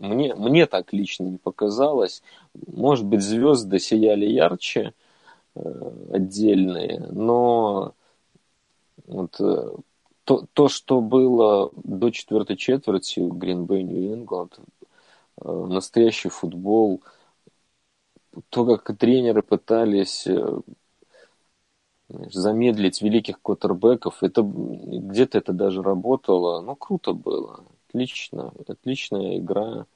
[0.00, 2.22] мне, мне так лично не показалось.
[2.66, 4.92] Может быть, звезды сияли ярче
[5.54, 7.94] э, отдельные, но
[9.06, 9.70] вот, э,
[10.24, 14.58] то, то, что было до четвертой четверти в Гринбей Нью Ингланд,
[15.42, 17.02] настоящий футбол,
[18.50, 20.26] то, как тренеры пытались
[22.08, 24.22] замедлить великих квотербеков.
[24.22, 26.60] Это где-то это даже работало.
[26.60, 27.64] Ну, круто было.
[27.88, 28.52] Отлично.
[28.66, 29.86] Отличная игра.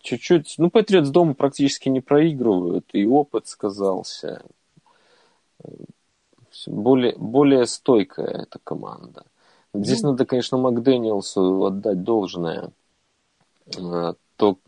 [0.00, 0.54] Чуть-чуть.
[0.58, 2.86] Ну, Патриотс дома практически не проигрывают.
[2.92, 4.42] И опыт сказался.
[6.66, 9.24] Более, более стойкая эта команда.
[9.72, 12.70] Здесь ну, надо, конечно, Макдэниелсу отдать должное.
[13.78, 14.58] А, то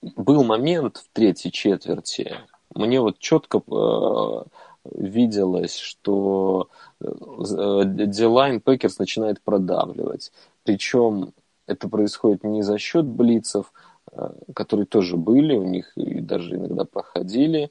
[0.00, 2.36] был момент в третьей четверти.
[2.74, 4.46] Мне вот четко а,
[4.84, 6.70] виделось, что
[7.00, 10.32] D-line э, Packers начинает продавливать.
[10.64, 11.32] Причем
[11.66, 13.72] это происходит не за счет блицев,
[14.12, 17.70] э, которые тоже были у них и даже иногда проходили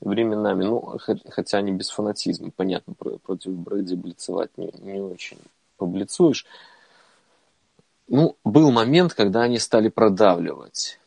[0.00, 0.98] временами, ну,
[1.28, 5.38] хотя они без фанатизма, понятно, против Брэди блицевать не, не очень
[5.76, 6.46] поблицуешь.
[8.08, 10.98] Ну, был момент, когда они стали продавливать.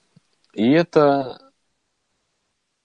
[0.53, 1.51] И это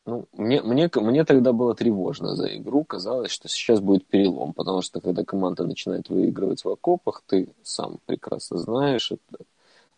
[0.07, 2.85] ну, мне, мне, мне тогда было тревожно за игру.
[2.85, 7.99] Казалось, что сейчас будет перелом, потому что когда команда начинает выигрывать в окопах, ты сам
[8.07, 9.45] прекрасно знаешь это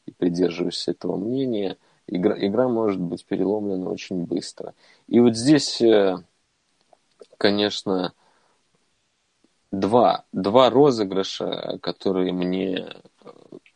[0.07, 1.77] и придерживаешься этого мнения.
[2.07, 4.75] Игра, игра может быть переломлена очень быстро.
[5.09, 6.17] И вот здесь, э,
[7.37, 8.15] конечно,
[9.71, 12.97] два, два розыгрыша, которые мне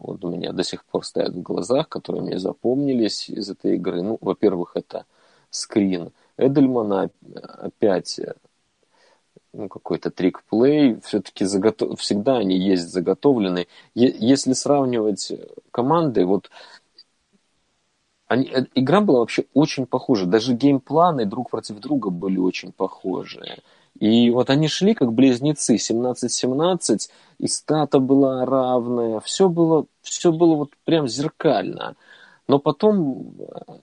[0.02, 4.02] вот у меня до сих пор стоят в глазах, которые мне запомнились из этой игры.
[4.02, 5.04] Ну, во-первых, это
[5.50, 7.10] скрин– Эдельмана
[7.58, 8.20] опять
[9.52, 12.00] ну, какой-то трик-плей, все-таки заготов...
[12.00, 13.68] всегда они есть заготовленные.
[13.94, 15.32] Е- если сравнивать
[15.70, 16.50] команды, вот
[18.26, 18.46] они...
[18.46, 20.26] Э, игра была вообще очень похожа.
[20.26, 23.58] Даже геймпланы друг против друга были очень похожие.
[23.98, 30.56] И вот они шли как близнецы, 17-17, и стата была равная, все было, все было
[30.56, 31.94] вот прям зеркально.
[32.48, 33.35] Но потом,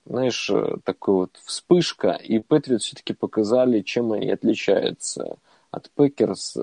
[0.05, 0.51] знаешь,
[0.83, 5.37] такая вот вспышка, и Патриот все-таки показали, чем они отличаются
[5.71, 6.57] от Packers.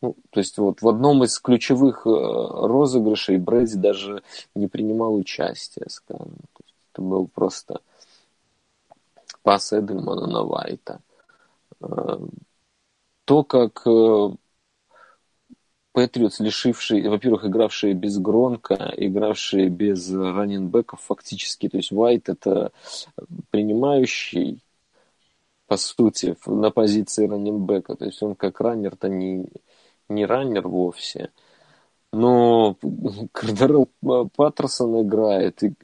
[0.00, 4.22] Ну, то есть вот в одном из ключевых э, розыгрышей Брэди даже
[4.56, 6.34] не принимал участия, скажем.
[6.92, 7.80] это был просто
[9.42, 11.00] пас Эдельмана на Вайта.
[13.22, 13.86] Э, то, как
[15.92, 22.30] Patriots, лишившие, во-первых, игравшие без Гронка, игравшие без running back ов фактически, то есть Вайт
[22.30, 22.72] это
[23.50, 24.62] принимающий,
[25.66, 29.46] по сути, на позиции раненбека, то есть он как раннер-то не,
[30.08, 31.30] не раннер вовсе.
[32.10, 32.76] Но
[33.32, 33.88] Кардерл
[34.34, 35.74] Паттерсон играет, и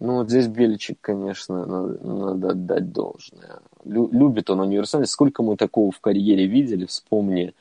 [0.00, 3.60] ну, вот здесь Беличик, конечно, надо, надо отдать должное.
[3.84, 5.12] Любит он универсальность.
[5.12, 7.54] Сколько мы такого в карьере видели, вспомни,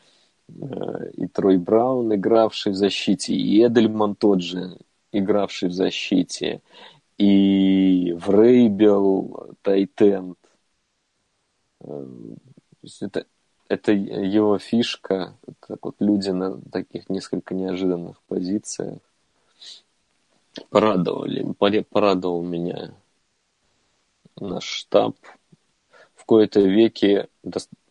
[0.61, 4.77] Э, и Трой Браун, игравший в защите, и Эдельман тот же,
[5.11, 6.61] игравший в защите,
[7.17, 10.37] и Врейбел, Тайтенд.
[11.81, 12.05] Э,
[13.01, 13.25] это,
[13.67, 15.37] это его фишка,
[15.67, 18.99] так вот люди на таких несколько неожиданных позициях
[20.69, 21.53] порадовали,
[21.83, 22.93] порадовал меня
[24.39, 25.15] наш штаб.
[26.15, 27.27] В кои-то веки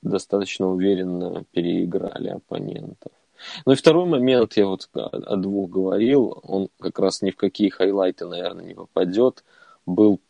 [0.02, 3.12] достаточно уверенно переиграли оппонентов.
[3.64, 7.68] Ну и второй момент, я вот о двух говорил, он как раз ни в какие
[7.68, 9.44] хайлайты, наверное, не попадет.
[9.86, 10.20] Был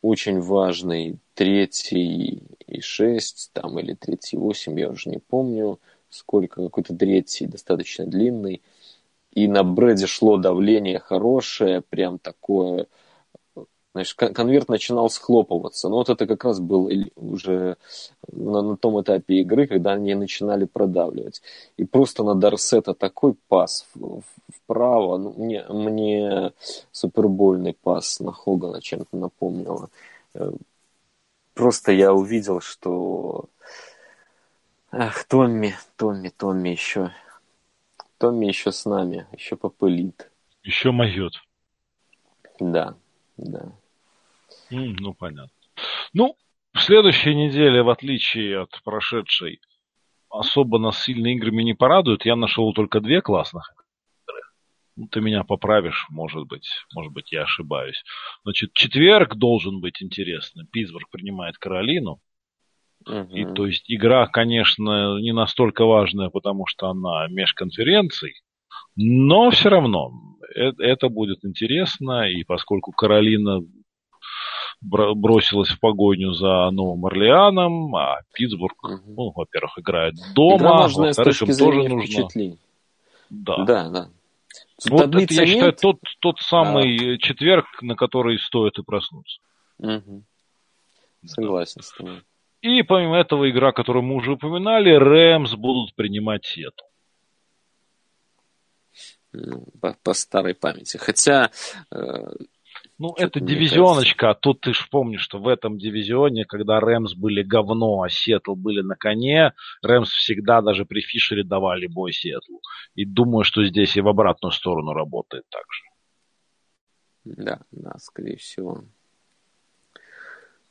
[0.00, 5.78] очень важный третий и шесть, там, или третий и восемь, я уже не помню,
[6.10, 8.62] сколько, какой-то третий, достаточно длинный.
[9.32, 12.86] И на Брэде шло давление хорошее, прям такое,
[13.94, 15.88] Значит, конверт начинал схлопываться.
[15.88, 17.76] Но вот это как раз был уже
[18.32, 21.42] на, на том этапе игры, когда они начинали продавливать.
[21.76, 23.86] И просто на Дарсета такой пас
[24.48, 25.18] вправо.
[25.18, 26.52] Ну, мне, мне
[26.90, 29.90] супербольный пас на Хогана чем-то напомнило.
[30.34, 30.52] Э,
[31.52, 33.44] просто я увидел, что...
[34.90, 37.12] Ах, Томми, Томми, Томми еще...
[38.22, 40.30] Томми еще с нами, еще попылит.
[40.62, 41.32] Еще моет.
[42.60, 42.94] Да,
[43.36, 43.72] да.
[44.70, 45.50] Mm, ну, понятно.
[46.12, 46.36] Ну,
[46.72, 49.60] в следующей неделе, в отличие от прошедшей,
[50.30, 52.24] особо нас сильно играми не порадуют.
[52.24, 53.74] Я нашел только две классных
[54.94, 58.04] ну, ты меня поправишь, может быть, может быть, я ошибаюсь.
[58.44, 60.66] Значит, четверг должен быть интересным.
[60.66, 62.20] Питтсбург принимает Каролину.
[63.08, 63.28] Uh-huh.
[63.30, 68.34] И то есть игра, конечно, не настолько важная, потому что она межконференций,
[68.96, 70.12] но все равно
[70.54, 73.60] это, это будет интересно, и поскольку Каролина
[74.80, 79.00] бросилась в погоню за Новым Орлеаном, а Питтсбург, угу.
[79.06, 82.28] ну, во-первых, играет дома, во-вторых, им тоже нужно...
[83.30, 83.64] Да.
[83.64, 84.08] да, да.
[84.90, 85.48] Вот это, я нет?
[85.48, 87.18] считаю, тот, тот самый а...
[87.18, 89.40] четверг, на который стоит и проснуться.
[89.78, 90.24] Угу.
[91.26, 91.82] Согласен да.
[91.82, 92.22] с тобой.
[92.62, 96.84] И помимо этого игра, которую мы уже упоминали, Рэмс будут принимать Сету.
[99.32, 100.96] Ну, по, по старой памяти.
[100.96, 101.50] Хотя
[101.90, 101.96] э,
[102.98, 107.42] ну, это дивизионочка, а тут ты ж помнишь, что в этом дивизионе, когда Рэмс были
[107.42, 112.60] говно, а Сиэтл были на коне, Рэмс всегда даже при Фишере давали бой Сиэтлу.
[112.94, 115.82] И думаю, что здесь и в обратную сторону работает так же.
[117.24, 118.84] Да, да, скорее всего.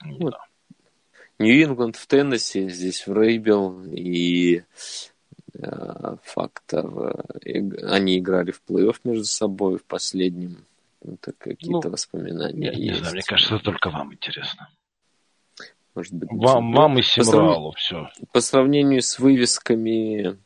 [0.05, 0.35] Вот.
[1.41, 4.63] Нью-Ингланд в Теннесси, здесь в Рейбел, и
[5.53, 6.85] э, фактор,
[7.45, 10.65] э, они играли в плей-офф между собой в последнем
[11.03, 12.79] это какие-то ну, воспоминания я есть.
[12.79, 14.69] Не знаю, мне кажется, это только вам интересно.
[15.95, 18.09] Может быть, вам, вам и Симралу все.
[18.31, 20.37] По сравнению с вывесками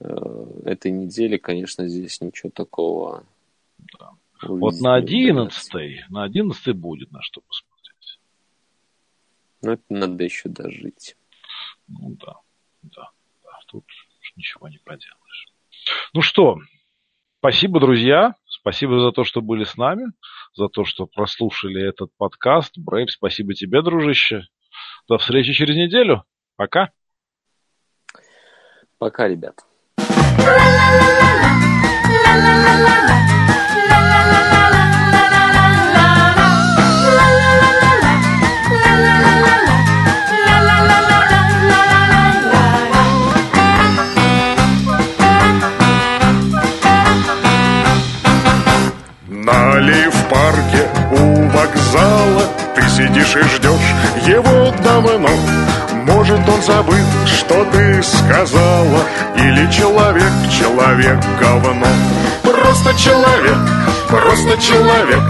[0.00, 3.24] э, этой недели, конечно, здесь ничего такого.
[3.98, 4.10] Да.
[4.42, 7.69] Вот на одиннадцатой, на одиннадцатой будет на что посмотреть.
[9.62, 11.16] Ну, это надо еще дожить.
[11.88, 12.36] Ну да,
[12.82, 13.10] да,
[13.44, 13.58] да.
[13.66, 13.84] Тут
[14.36, 15.48] ничего не поделаешь.
[16.14, 16.58] Ну что,
[17.38, 18.34] спасибо, друзья.
[18.46, 20.12] Спасибо за то, что были с нами,
[20.54, 22.76] за то, что прослушали этот подкаст.
[22.76, 24.46] Брейв, спасибо тебе, дружище.
[25.08, 26.24] До встречи через неделю.
[26.56, 26.90] Пока.
[28.98, 29.64] Пока, ребят.
[51.52, 52.44] Вокзала.
[52.74, 53.94] Ты сидишь и ждешь
[54.26, 55.28] его давно.
[56.04, 59.00] Может он забыл, что ты сказала
[59.36, 61.86] Или человек, человек говно.
[62.42, 63.58] Просто человек,
[64.08, 65.22] просто человек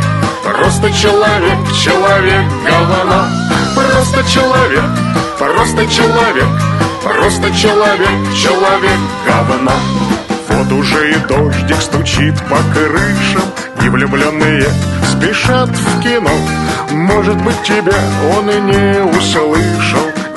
[0.43, 3.27] Просто человек, человек говно.
[3.75, 4.85] Просто человек,
[5.39, 6.49] просто человек
[7.03, 9.73] Просто человек, человек говно
[10.61, 13.43] Вот уже и дождик стучит по крышам
[13.83, 14.69] И влюбленные
[15.11, 16.31] спешат в кино.
[16.91, 17.99] Может быть тебя
[18.37, 19.57] он и не услышал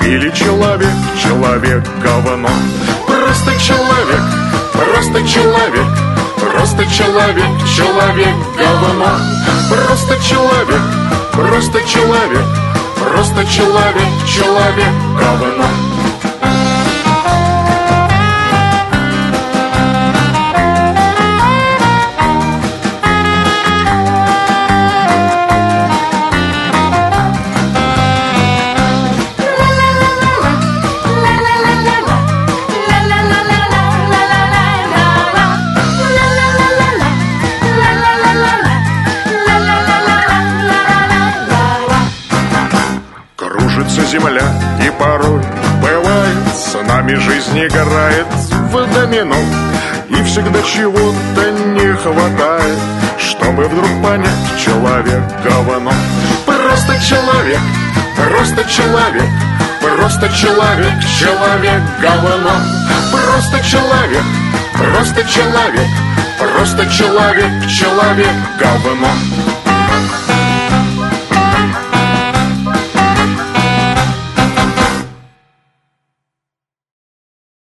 [0.00, 2.48] Или человек, человек говно.
[3.06, 4.22] Просто человек,
[4.72, 5.86] просто человек
[6.38, 9.18] Просто человек, человек говно.
[9.68, 10.82] Просто человек,
[11.32, 12.46] просто человек
[12.96, 15.93] Просто человек, человек говно
[44.14, 44.46] земля
[44.80, 45.42] и порой
[45.80, 48.26] бывает С нами жизнь играет
[48.70, 49.36] в домино.
[50.08, 52.78] И всегда чего-то не хватает
[53.18, 55.92] Чтобы вдруг понять, человек говно.
[56.46, 57.60] Просто человек,
[58.16, 59.30] просто человек
[59.80, 62.56] Просто человек, человек говно.
[63.10, 64.24] Просто человек,
[64.74, 65.88] просто человек
[66.38, 69.43] Просто человек, человек говно